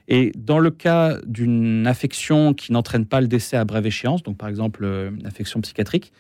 Et 0.09 0.33
dans 0.37 0.59
le 0.59 0.71
cas 0.71 1.19
d'une 1.27 1.87
affection 1.87 2.55
qui 2.55 2.73
n'entraîne 2.73 3.07
pas 3.07 3.21
le 3.21 3.27
décès 3.27 3.57
à 3.57 3.65
brève 3.65 3.87
échéance, 3.87 4.23
donc 4.23 4.37
par 4.37 4.49
exemple 4.49 4.85
euh, 4.85 5.11
une 5.11 5.27
affection 5.27 5.61
psychiatrique, 5.61 6.13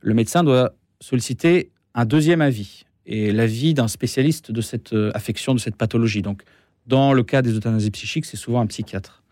le 0.00 0.14
médecin 0.14 0.44
doit 0.44 0.74
solliciter 1.00 1.70
un 1.94 2.04
deuxième 2.04 2.40
avis 2.40 2.84
et 3.06 3.32
l'avis 3.32 3.74
d'un 3.74 3.88
spécialiste 3.88 4.52
de 4.52 4.60
cette 4.60 4.92
euh, 4.92 5.10
affection, 5.14 5.54
de 5.54 5.58
cette 5.58 5.76
pathologie. 5.76 6.22
Donc, 6.22 6.42
dans 6.86 7.12
le 7.12 7.22
cas 7.22 7.42
des 7.42 7.56
euthanasies 7.56 7.90
psychiques, 7.90 8.24
c'est 8.24 8.36
souvent 8.36 8.60
un 8.60 8.66
psychiatre. 8.66 9.23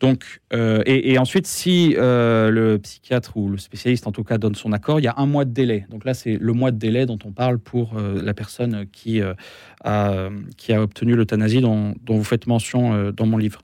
Donc, 0.00 0.40
euh, 0.52 0.82
et, 0.86 1.18
ensuite, 1.18 1.46
si 1.46 1.94
euh, 1.96 2.50
le 2.50 2.78
psychiatre 2.78 3.36
ou 3.36 3.48
le 3.48 3.58
spécialiste, 3.58 4.06
en 4.06 4.12
tout 4.12 4.22
cas, 4.22 4.38
donne 4.38 4.54
son 4.54 4.72
accord, 4.72 5.00
il 5.00 5.04
y 5.04 5.08
a 5.08 5.14
un 5.16 5.26
mois 5.26 5.44
de 5.44 5.50
délai. 5.50 5.86
Donc 5.90 6.04
là, 6.04 6.14
c'est 6.14 6.36
le 6.40 6.52
mois 6.52 6.70
de 6.70 6.78
délai 6.78 7.04
dont 7.04 7.18
on 7.24 7.32
parle 7.32 7.58
pour 7.58 7.96
euh, 7.96 8.20
la 8.22 8.32
personne 8.32 8.86
qui, 8.92 9.20
a, 9.84 10.30
obtenu 10.70 11.16
l'euthanasie 11.16 11.60
dont, 11.60 11.94
dont, 12.04 12.16
vous 12.16 12.24
faites 12.24 12.46
mention 12.46 13.10
dans 13.10 13.26
mon 13.26 13.38
livre. 13.38 13.62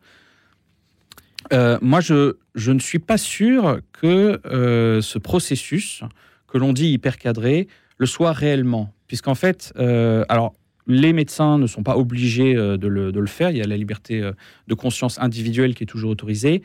moi, 1.53 2.01
je, 2.01 2.35
je, 2.55 2.73
ne 2.73 2.81
suis 2.81 2.99
pas 2.99 3.19
sûr 3.19 3.79
que 3.93 4.41
ce 4.45 5.19
processus, 5.19 6.03
que 6.49 6.59
l'on 6.59 6.73
dit 6.73 6.89
hyper 6.89 7.19
cadré, 7.19 7.69
le 7.99 8.07
soit 8.07 8.33
réellement. 8.33 8.93
Puisqu'en 9.07 9.37
fait, 9.37 9.73
alors, 9.77 10.55
les 10.87 11.13
médecins 11.13 11.59
ne 11.59 11.67
sont 11.67 11.83
pas 11.83 11.97
obligés 11.97 12.57
euh, 12.57 12.77
de 12.77 12.89
le, 12.89 13.27
faire. 13.27 13.51
Il 13.51 13.57
y 13.57 13.63
a 13.63 13.67
la 13.67 13.77
liberté 13.77 14.21
euh, 14.21 14.33
de 14.69 14.75
conscience 14.75 15.19
individuelle 15.19 15.75
qui 15.75 15.85
est 15.85 15.87
toujours 15.87 16.11
autorisée. 16.11 16.63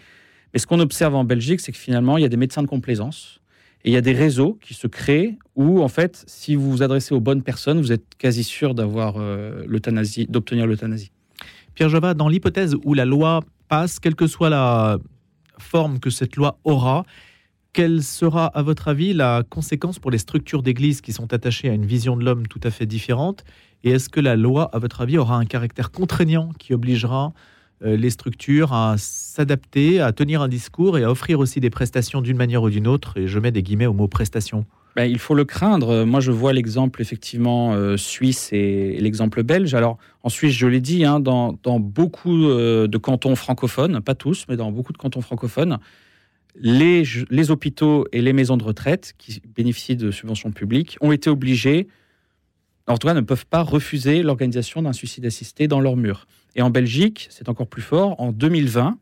Mais 0.53 0.59
ce 0.59 0.67
qu'on 0.67 0.79
observe 0.79 1.15
en 1.15 1.23
Belgique, 1.23 1.59
c'est 1.59 1.71
que 1.71 1.77
finalement, 1.77 2.17
il 2.17 2.21
y 2.21 2.25
a 2.25 2.29
des 2.29 2.37
médecins 2.37 2.63
de 2.63 2.67
complaisance 2.67 3.39
et 3.85 3.91
il 3.91 3.93
y 3.93 3.97
a 3.97 4.01
des 4.01 4.13
réseaux 4.13 4.57
qui 4.61 4.73
se 4.73 4.87
créent 4.87 5.37
où, 5.55 5.81
en 5.81 5.87
fait, 5.87 6.23
si 6.27 6.55
vous 6.55 6.69
vous 6.69 6.83
adressez 6.83 7.13
aux 7.13 7.21
bonnes 7.21 7.43
personnes, 7.43 7.79
vous 7.79 7.91
êtes 7.91 8.15
quasi 8.17 8.43
sûr 8.43 8.75
d'avoir 8.75 9.15
euh, 9.17 9.63
l'euthanasie, 9.67 10.25
d'obtenir 10.27 10.67
l'euthanasie. 10.67 11.11
Pierre 11.75 11.89
Java, 11.89 12.13
dans 12.13 12.27
l'hypothèse 12.27 12.75
où 12.83 12.93
la 12.93 13.05
loi 13.05 13.41
passe, 13.69 13.99
quelle 13.99 14.15
que 14.15 14.27
soit 14.27 14.49
la 14.49 14.97
forme 15.57 15.99
que 15.99 16.09
cette 16.09 16.35
loi 16.35 16.59
aura, 16.63 17.03
quelle 17.71 18.03
sera, 18.03 18.47
à 18.47 18.61
votre 18.63 18.87
avis, 18.87 19.13
la 19.13 19.43
conséquence 19.47 19.99
pour 19.99 20.11
les 20.11 20.17
structures 20.17 20.63
d'église 20.63 21.01
qui 21.01 21.13
sont 21.13 21.31
attachées 21.33 21.69
à 21.69 21.73
une 21.73 21.85
vision 21.85 22.17
de 22.17 22.25
l'homme 22.25 22.47
tout 22.47 22.59
à 22.63 22.71
fait 22.71 22.87
différente? 22.87 23.43
Et 23.83 23.91
est-ce 23.91 24.09
que 24.09 24.19
la 24.19 24.35
loi, 24.35 24.69
à 24.73 24.79
votre 24.79 25.01
avis, 25.01 25.17
aura 25.17 25.37
un 25.37 25.45
caractère 25.45 25.91
contraignant 25.91 26.49
qui 26.59 26.73
obligera 26.73 27.33
euh, 27.83 27.95
les 27.95 28.09
structures 28.09 28.73
à 28.73 28.95
s'adapter, 28.97 30.01
à 30.01 30.11
tenir 30.11 30.41
un 30.41 30.49
discours 30.49 30.97
et 30.97 31.03
à 31.03 31.11
offrir 31.11 31.39
aussi 31.39 31.61
des 31.61 31.69
prestations 31.69 32.21
d'une 32.21 32.35
manière 32.35 32.63
ou 32.63 32.69
d'une 32.69 32.87
autre? 32.87 33.17
Et 33.17 33.27
je 33.27 33.39
mets 33.39 33.51
des 33.51 33.63
guillemets 33.63 33.85
au 33.85 33.93
mot 33.93 34.07
prestation. 34.07 34.65
Ben, 34.97 35.05
il 35.05 35.19
faut 35.19 35.35
le 35.35 35.45
craindre. 35.45 36.03
Moi, 36.03 36.19
je 36.19 36.31
vois 36.31 36.51
l'exemple 36.51 37.01
effectivement 37.01 37.73
euh, 37.73 37.95
suisse 37.95 38.49
et, 38.51 38.97
l'exemple 38.99 39.43
belge. 39.43 39.73
Alors, 39.73 39.97
en 40.23 40.29
Suisse, 40.29 40.53
je 40.53 40.67
l'ai 40.67 40.81
dit, 40.81 41.05
hein, 41.05 41.21
dans, 41.21 41.53
beaucoup 41.79 42.49
euh, 42.49 42.87
de 42.87 42.97
cantons 42.97 43.35
francophones, 43.35 44.01
pas 44.01 44.15
tous, 44.15 44.45
mais 44.49 44.57
dans 44.57 44.73
beaucoup 44.73 44.91
de 44.91 44.97
cantons 44.97 45.21
francophones, 45.21 45.77
les 46.59 47.51
hôpitaux 47.51 48.07
et 48.11 48.21
les 48.21 48.33
maisons 48.33 48.57
de 48.57 48.63
retraite 48.63 49.13
qui 49.17 49.41
bénéficient 49.55 49.95
de 49.95 50.11
subventions 50.11 50.51
publiques 50.51 50.97
ont 50.99 51.13
été 51.13 51.29
obligés 51.29 51.87
en 52.89 52.97
tout 52.97 53.07
cas, 53.07 53.13
ne 53.13 53.21
peuvent 53.21 53.45
pas 53.45 53.61
refuser 53.61 54.23
l'organisation 54.23 54.81
d'un 54.81 54.93
suicide 54.93 55.25
assisté 55.25 55.67
dans 55.67 55.79
leur 55.79 55.95
mur. 55.95 56.25
Et 56.55 56.61
en 56.61 56.69
Belgique, 56.69 57.27
c'est 57.29 57.47
encore 57.47 57.67
plus 57.67 57.81
fort. 57.81 58.19
En 58.19 58.31
2020, 58.31 58.97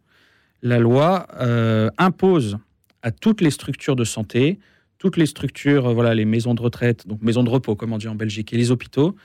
la 0.62 0.80
loi 0.80 1.28
euh, 1.40 1.90
impose 1.98 2.58
à 3.02 3.12
toutes 3.12 3.42
les 3.42 3.52
structures 3.52 3.96
de 3.96 4.04
santé, 4.04 4.60
toutes 4.98 5.18
les 5.18 5.26
structures, 5.26 5.88
euh, 5.88 5.94
voilà, 5.94 6.14
les 6.14 6.26
maisons 6.26 6.54
de 6.54 6.62
retraite, 6.62 7.08
donc 7.08 7.22
maisons 7.22 7.44
de 7.44 7.50
repos, 7.50 7.76
comme 7.76 7.94
on 7.94 7.98
dit 7.98 8.08
en 8.08 8.16
Belgique, 8.16 8.52
et 8.54 8.58
les 8.58 8.72
hôpitaux, 8.72 9.16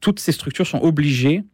toutes 0.00 0.18
ces 0.18 0.32
structures 0.32 0.66
sont 0.66 0.80
obligées 0.80 1.44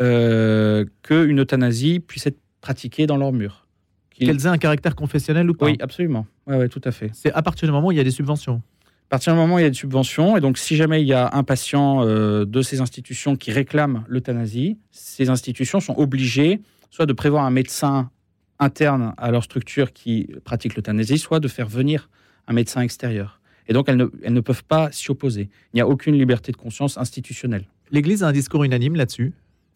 euh, 0.00 0.84
qu'une 1.02 1.40
euthanasie 1.40 2.00
puisse 2.00 2.26
être 2.26 2.38
pratiquée 2.60 3.06
dans 3.06 3.16
leur 3.16 3.32
mur. 3.32 3.66
Qu'elles 4.10 4.46
aient 4.46 4.46
un 4.46 4.58
caractère 4.58 4.96
confessionnel 4.96 5.48
ou 5.48 5.54
pas 5.54 5.66
Oui, 5.66 5.76
absolument. 5.80 6.26
Oui, 6.48 6.56
ouais, 6.56 6.68
tout 6.68 6.80
à 6.82 6.90
fait. 6.90 7.10
C'est 7.14 7.32
à 7.32 7.42
partir 7.42 7.68
du 7.68 7.72
moment 7.72 7.88
où 7.88 7.92
il 7.92 7.98
y 7.98 8.00
a 8.00 8.04
des 8.04 8.10
subventions. 8.10 8.62
À 9.08 9.16
partir 9.16 9.32
du 9.32 9.38
moment 9.38 9.54
où 9.54 9.58
il 9.58 9.62
y 9.62 9.64
a 9.64 9.70
des 9.70 9.74
subventions, 9.74 10.36
et 10.36 10.40
donc 10.42 10.58
si 10.58 10.76
jamais 10.76 11.00
il 11.00 11.06
y 11.08 11.14
a 11.14 11.30
un 11.32 11.42
patient 11.42 12.04
euh, 12.04 12.44
de 12.44 12.60
ces 12.60 12.82
institutions 12.82 13.36
qui 13.36 13.52
réclame 13.52 14.04
l'euthanasie, 14.06 14.76
ces 14.90 15.30
institutions 15.30 15.80
sont 15.80 15.94
obligées 15.96 16.60
soit 16.90 17.06
de 17.06 17.14
prévoir 17.14 17.46
un 17.46 17.50
médecin 17.50 18.10
interne 18.58 19.14
à 19.16 19.30
leur 19.30 19.44
structure 19.44 19.94
qui 19.94 20.28
pratique 20.44 20.76
l'euthanasie, 20.76 21.16
soit 21.16 21.40
de 21.40 21.48
faire 21.48 21.68
venir 21.68 22.10
un 22.48 22.52
médecin 22.52 22.82
extérieur. 22.82 23.40
Et 23.66 23.72
donc 23.72 23.88
elles 23.88 23.96
ne, 23.96 24.08
elles 24.22 24.34
ne 24.34 24.40
peuvent 24.40 24.64
pas 24.64 24.92
s'y 24.92 25.10
opposer. 25.10 25.48
Il 25.72 25.76
n'y 25.76 25.80
a 25.80 25.88
aucune 25.88 26.14
liberté 26.14 26.52
de 26.52 26.58
conscience 26.58 26.98
institutionnelle. 26.98 27.64
L'Église 27.90 28.22
a 28.22 28.28
un 28.28 28.32
discours 28.32 28.64
unanime 28.64 28.94
là-dessus. 28.94 29.32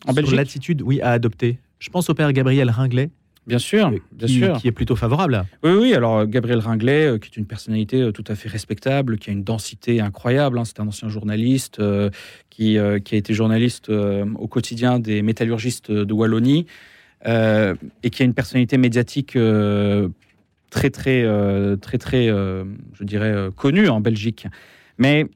En 0.06 0.12
Belgique? 0.12 0.36
L'attitude, 0.36 0.82
oui, 0.82 1.00
à 1.00 1.12
adopter. 1.12 1.58
Je 1.78 1.88
pense 1.88 2.10
au 2.10 2.14
père 2.14 2.30
Gabriel 2.34 2.68
Ringlet. 2.68 3.10
Bien 3.46 3.58
sûr, 3.58 3.90
bien 4.12 4.26
qui, 4.28 4.38
sûr. 4.38 4.56
qui 4.58 4.68
est 4.68 4.72
plutôt 4.72 4.94
favorable. 4.94 5.44
Oui, 5.64 5.72
oui. 5.72 5.94
Alors, 5.94 6.26
Gabriel 6.26 6.60
Ringlet, 6.60 7.06
euh, 7.06 7.18
qui 7.18 7.28
est 7.28 7.36
une 7.36 7.46
personnalité 7.46 8.00
euh, 8.00 8.12
tout 8.12 8.22
à 8.28 8.36
fait 8.36 8.48
respectable, 8.48 9.18
qui 9.18 9.30
a 9.30 9.32
une 9.32 9.42
densité 9.42 10.00
incroyable. 10.00 10.58
hein. 10.58 10.64
C'est 10.64 10.78
un 10.78 10.86
ancien 10.86 11.08
journaliste 11.08 11.80
euh, 11.80 12.08
qui, 12.50 12.78
euh, 12.78 13.00
qui 13.00 13.16
a 13.16 13.18
été 13.18 13.34
journaliste 13.34 13.88
euh, 13.88 14.24
au 14.36 14.46
quotidien 14.46 15.00
des 15.00 15.22
métallurgistes 15.22 15.90
de 15.90 16.12
Wallonie 16.12 16.66
euh, 17.26 17.74
et 18.04 18.10
qui 18.10 18.22
a 18.22 18.24
une 18.24 18.34
personnalité 18.34 18.78
médiatique 18.78 19.34
euh, 19.34 20.08
très, 20.70 20.90
très, 20.90 21.22
euh, 21.24 21.74
très, 21.76 21.98
très, 21.98 22.28
euh, 22.28 22.62
je 22.94 23.02
dirais, 23.02 23.32
euh, 23.32 23.50
connue 23.50 23.88
en 23.88 24.00
Belgique. 24.00 24.46
Mais 24.98 25.26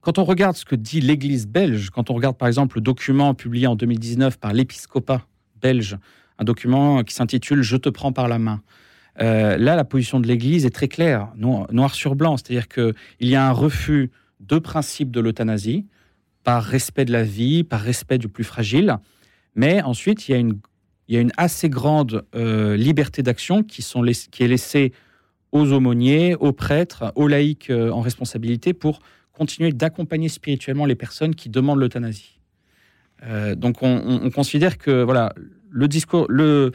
quand 0.00 0.18
on 0.18 0.24
regarde 0.24 0.56
ce 0.56 0.64
que 0.64 0.76
dit 0.76 1.02
l'Église 1.02 1.46
belge, 1.46 1.90
quand 1.90 2.08
on 2.08 2.14
regarde 2.14 2.38
par 2.38 2.48
exemple 2.48 2.78
le 2.78 2.82
document 2.82 3.34
publié 3.34 3.66
en 3.66 3.76
2019 3.76 4.38
par 4.38 4.54
l'épiscopat 4.54 5.26
belge, 5.60 5.98
un 6.38 6.44
document 6.44 7.02
qui 7.04 7.14
s'intitule 7.14 7.62
Je 7.62 7.76
te 7.76 7.88
prends 7.88 8.12
par 8.12 8.28
la 8.28 8.38
main. 8.38 8.62
Euh, 9.20 9.56
là, 9.58 9.76
la 9.76 9.84
position 9.84 10.20
de 10.20 10.26
l'Église 10.26 10.64
est 10.64 10.70
très 10.70 10.88
claire, 10.88 11.28
noir, 11.36 11.94
sur 11.94 12.14
blanc, 12.16 12.36
c'est-à-dire 12.36 12.68
qu'il 12.68 12.94
y 13.20 13.34
a 13.34 13.46
un 13.46 13.52
refus 13.52 14.10
de 14.40 14.58
principe 14.58 15.10
de 15.10 15.20
l'euthanasie, 15.20 15.86
par 16.44 16.64
respect 16.64 17.04
de 17.04 17.12
la 17.12 17.22
vie, 17.22 17.62
par 17.62 17.80
respect 17.80 18.18
du 18.18 18.28
plus 18.28 18.42
fragile, 18.44 18.96
mais 19.54 19.82
ensuite, 19.82 20.28
il 20.28 20.32
y 20.32 21.16
a 21.16 21.20
une, 21.20 21.32
assez 21.36 21.68
grande 21.68 22.24
euh, 22.34 22.74
liberté 22.76 23.22
d'action 23.22 23.62
qui, 23.62 23.82
est 23.82 24.48
laissée 24.48 24.92
aux 25.52 25.70
aumôniers, 25.72 26.34
aux 26.36 26.52
prêtres, 26.52 27.12
aux 27.14 27.28
laïcs 27.28 27.68
euh, 27.70 27.90
en 27.90 28.00
responsabilité 28.00 28.72
pour 28.72 29.00
continuer 29.32 29.72
d'accompagner 29.72 30.28
spirituellement 30.30 30.86
les 30.86 30.94
personnes 30.94 31.34
qui 31.34 31.48
demandent 31.50 31.78
l'euthanasie. 31.80 32.38
Donc 33.56 33.82
on, 33.82 34.02
on- 34.04 34.24
on 34.24 34.30
considère 34.30 34.78
que 34.78 35.02
voilà, 35.04 35.32
le 35.72 35.88
discours, 35.88 36.26
le, 36.28 36.72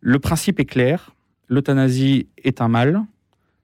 le 0.00 0.18
principe 0.18 0.60
est 0.60 0.66
clair, 0.66 1.14
l'euthanasie 1.48 2.28
est 2.44 2.60
un 2.60 2.68
mal, 2.68 3.02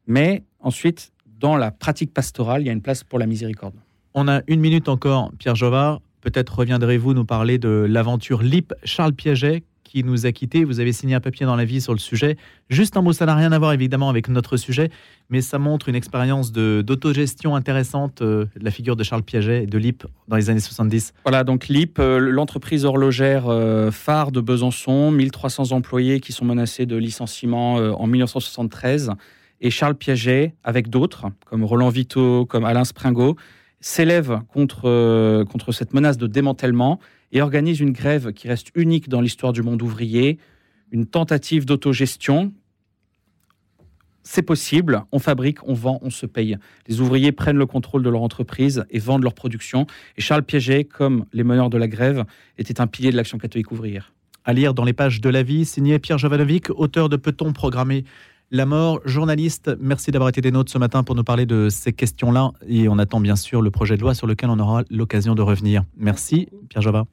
mais 0.06 0.42
ensuite, 0.60 1.12
dans 1.38 1.56
la 1.56 1.70
pratique 1.70 2.12
pastorale, 2.12 2.62
il 2.62 2.66
y 2.66 2.70
a 2.70 2.72
une 2.72 2.82
place 2.82 3.04
pour 3.04 3.18
la 3.18 3.26
miséricorde. 3.26 3.74
On 4.14 4.28
a 4.28 4.42
une 4.46 4.60
minute 4.60 4.88
encore, 4.88 5.30
Pierre 5.38 5.54
Jovard. 5.54 6.00
Peut-être 6.20 6.58
reviendrez-vous 6.58 7.14
nous 7.14 7.24
parler 7.24 7.58
de 7.58 7.86
l'aventure 7.88 8.42
LIP 8.42 8.74
Charles 8.84 9.12
Piaget 9.12 9.64
qui 9.92 10.04
nous 10.04 10.24
a 10.24 10.32
quittés. 10.32 10.64
Vous 10.64 10.80
avez 10.80 10.92
signé 10.92 11.14
un 11.14 11.20
papier 11.20 11.44
dans 11.44 11.54
la 11.54 11.66
vie 11.66 11.82
sur 11.82 11.92
le 11.92 11.98
sujet. 11.98 12.38
Juste 12.70 12.96
un 12.96 13.02
mot, 13.02 13.12
ça 13.12 13.26
n'a 13.26 13.34
rien 13.34 13.52
à 13.52 13.58
voir 13.58 13.74
évidemment 13.74 14.08
avec 14.08 14.28
notre 14.28 14.56
sujet, 14.56 14.90
mais 15.28 15.42
ça 15.42 15.58
montre 15.58 15.90
une 15.90 15.94
expérience 15.94 16.50
d'autogestion 16.50 17.54
intéressante 17.54 18.22
euh, 18.22 18.46
la 18.58 18.70
figure 18.70 18.96
de 18.96 19.04
Charles 19.04 19.22
Piaget 19.22 19.64
et 19.64 19.66
de 19.66 19.76
LIP 19.76 20.04
dans 20.28 20.36
les 20.36 20.48
années 20.48 20.60
70. 20.60 21.12
Voilà, 21.24 21.44
donc 21.44 21.68
LIP, 21.68 21.98
euh, 21.98 22.18
l'entreprise 22.18 22.86
horlogère 22.86 23.48
euh, 23.48 23.90
phare 23.90 24.32
de 24.32 24.40
Besançon, 24.40 25.10
1300 25.10 25.72
employés 25.72 26.20
qui 26.20 26.32
sont 26.32 26.46
menacés 26.46 26.86
de 26.86 26.96
licenciement 26.96 27.78
euh, 27.78 27.92
en 27.92 28.06
1973. 28.06 29.10
Et 29.60 29.70
Charles 29.70 29.96
Piaget, 29.96 30.54
avec 30.64 30.88
d'autres, 30.88 31.26
comme 31.44 31.64
Roland 31.64 31.90
Vito, 31.90 32.46
comme 32.46 32.64
Alain 32.64 32.84
Springot, 32.84 33.36
s'élève 33.80 34.40
contre, 34.52 35.44
contre 35.44 35.72
cette 35.72 35.92
menace 35.92 36.16
de 36.16 36.26
démantèlement 36.26 36.98
et 37.32 37.42
organise 37.42 37.80
une 37.80 37.92
grève 37.92 38.32
qui 38.32 38.48
reste 38.48 38.68
unique 38.74 39.08
dans 39.08 39.20
l'histoire 39.20 39.52
du 39.52 39.62
monde 39.62 39.82
ouvrier, 39.82 40.38
une 40.90 41.06
tentative 41.06 41.64
d'autogestion. 41.64 42.52
C'est 44.22 44.42
possible, 44.42 45.02
on 45.10 45.18
fabrique, 45.18 45.66
on 45.66 45.74
vend, 45.74 45.98
on 46.02 46.10
se 46.10 46.26
paye. 46.26 46.56
Les 46.86 47.00
ouvriers 47.00 47.32
prennent 47.32 47.56
le 47.56 47.66
contrôle 47.66 48.04
de 48.04 48.10
leur 48.10 48.22
entreprise 48.22 48.84
et 48.90 49.00
vendent 49.00 49.24
leur 49.24 49.34
production. 49.34 49.86
Et 50.16 50.20
Charles 50.20 50.44
Piaget, 50.44 50.84
comme 50.84 51.24
les 51.32 51.42
meneurs 51.42 51.70
de 51.70 51.78
la 51.78 51.88
grève, 51.88 52.24
était 52.58 52.80
un 52.80 52.86
pilier 52.86 53.10
de 53.10 53.16
l'action 53.16 53.38
catholique 53.38 53.72
ouvrière. 53.72 54.12
À 54.44 54.52
lire 54.52 54.74
dans 54.74 54.84
les 54.84 54.92
pages 54.92 55.20
de 55.20 55.28
la 55.28 55.42
vie, 55.42 55.64
signé 55.64 55.98
Pierre 55.98 56.18
Jovanovic, 56.18 56.70
auteur 56.70 57.08
de 57.08 57.16
Peut-on 57.16 57.52
programmer 57.52 58.04
la 58.52 58.66
mort, 58.66 59.00
journaliste. 59.06 59.70
Merci 59.80 60.10
d'avoir 60.10 60.28
été 60.28 60.42
des 60.42 60.50
nôtres 60.50 60.70
ce 60.70 60.78
matin 60.78 61.02
pour 61.02 61.14
nous 61.14 61.24
parler 61.24 61.46
de 61.46 61.68
ces 61.70 61.92
questions-là. 61.92 62.52
Et 62.68 62.86
on 62.86 62.98
attend 62.98 63.18
bien 63.18 63.34
sûr 63.34 63.62
le 63.62 63.70
projet 63.70 63.96
de 63.96 64.02
loi 64.02 64.14
sur 64.14 64.26
lequel 64.26 64.50
on 64.50 64.58
aura 64.58 64.82
l'occasion 64.90 65.34
de 65.34 65.40
revenir. 65.40 65.84
Merci, 65.96 66.48
Pierre 66.68 66.82
Jova. 66.82 67.06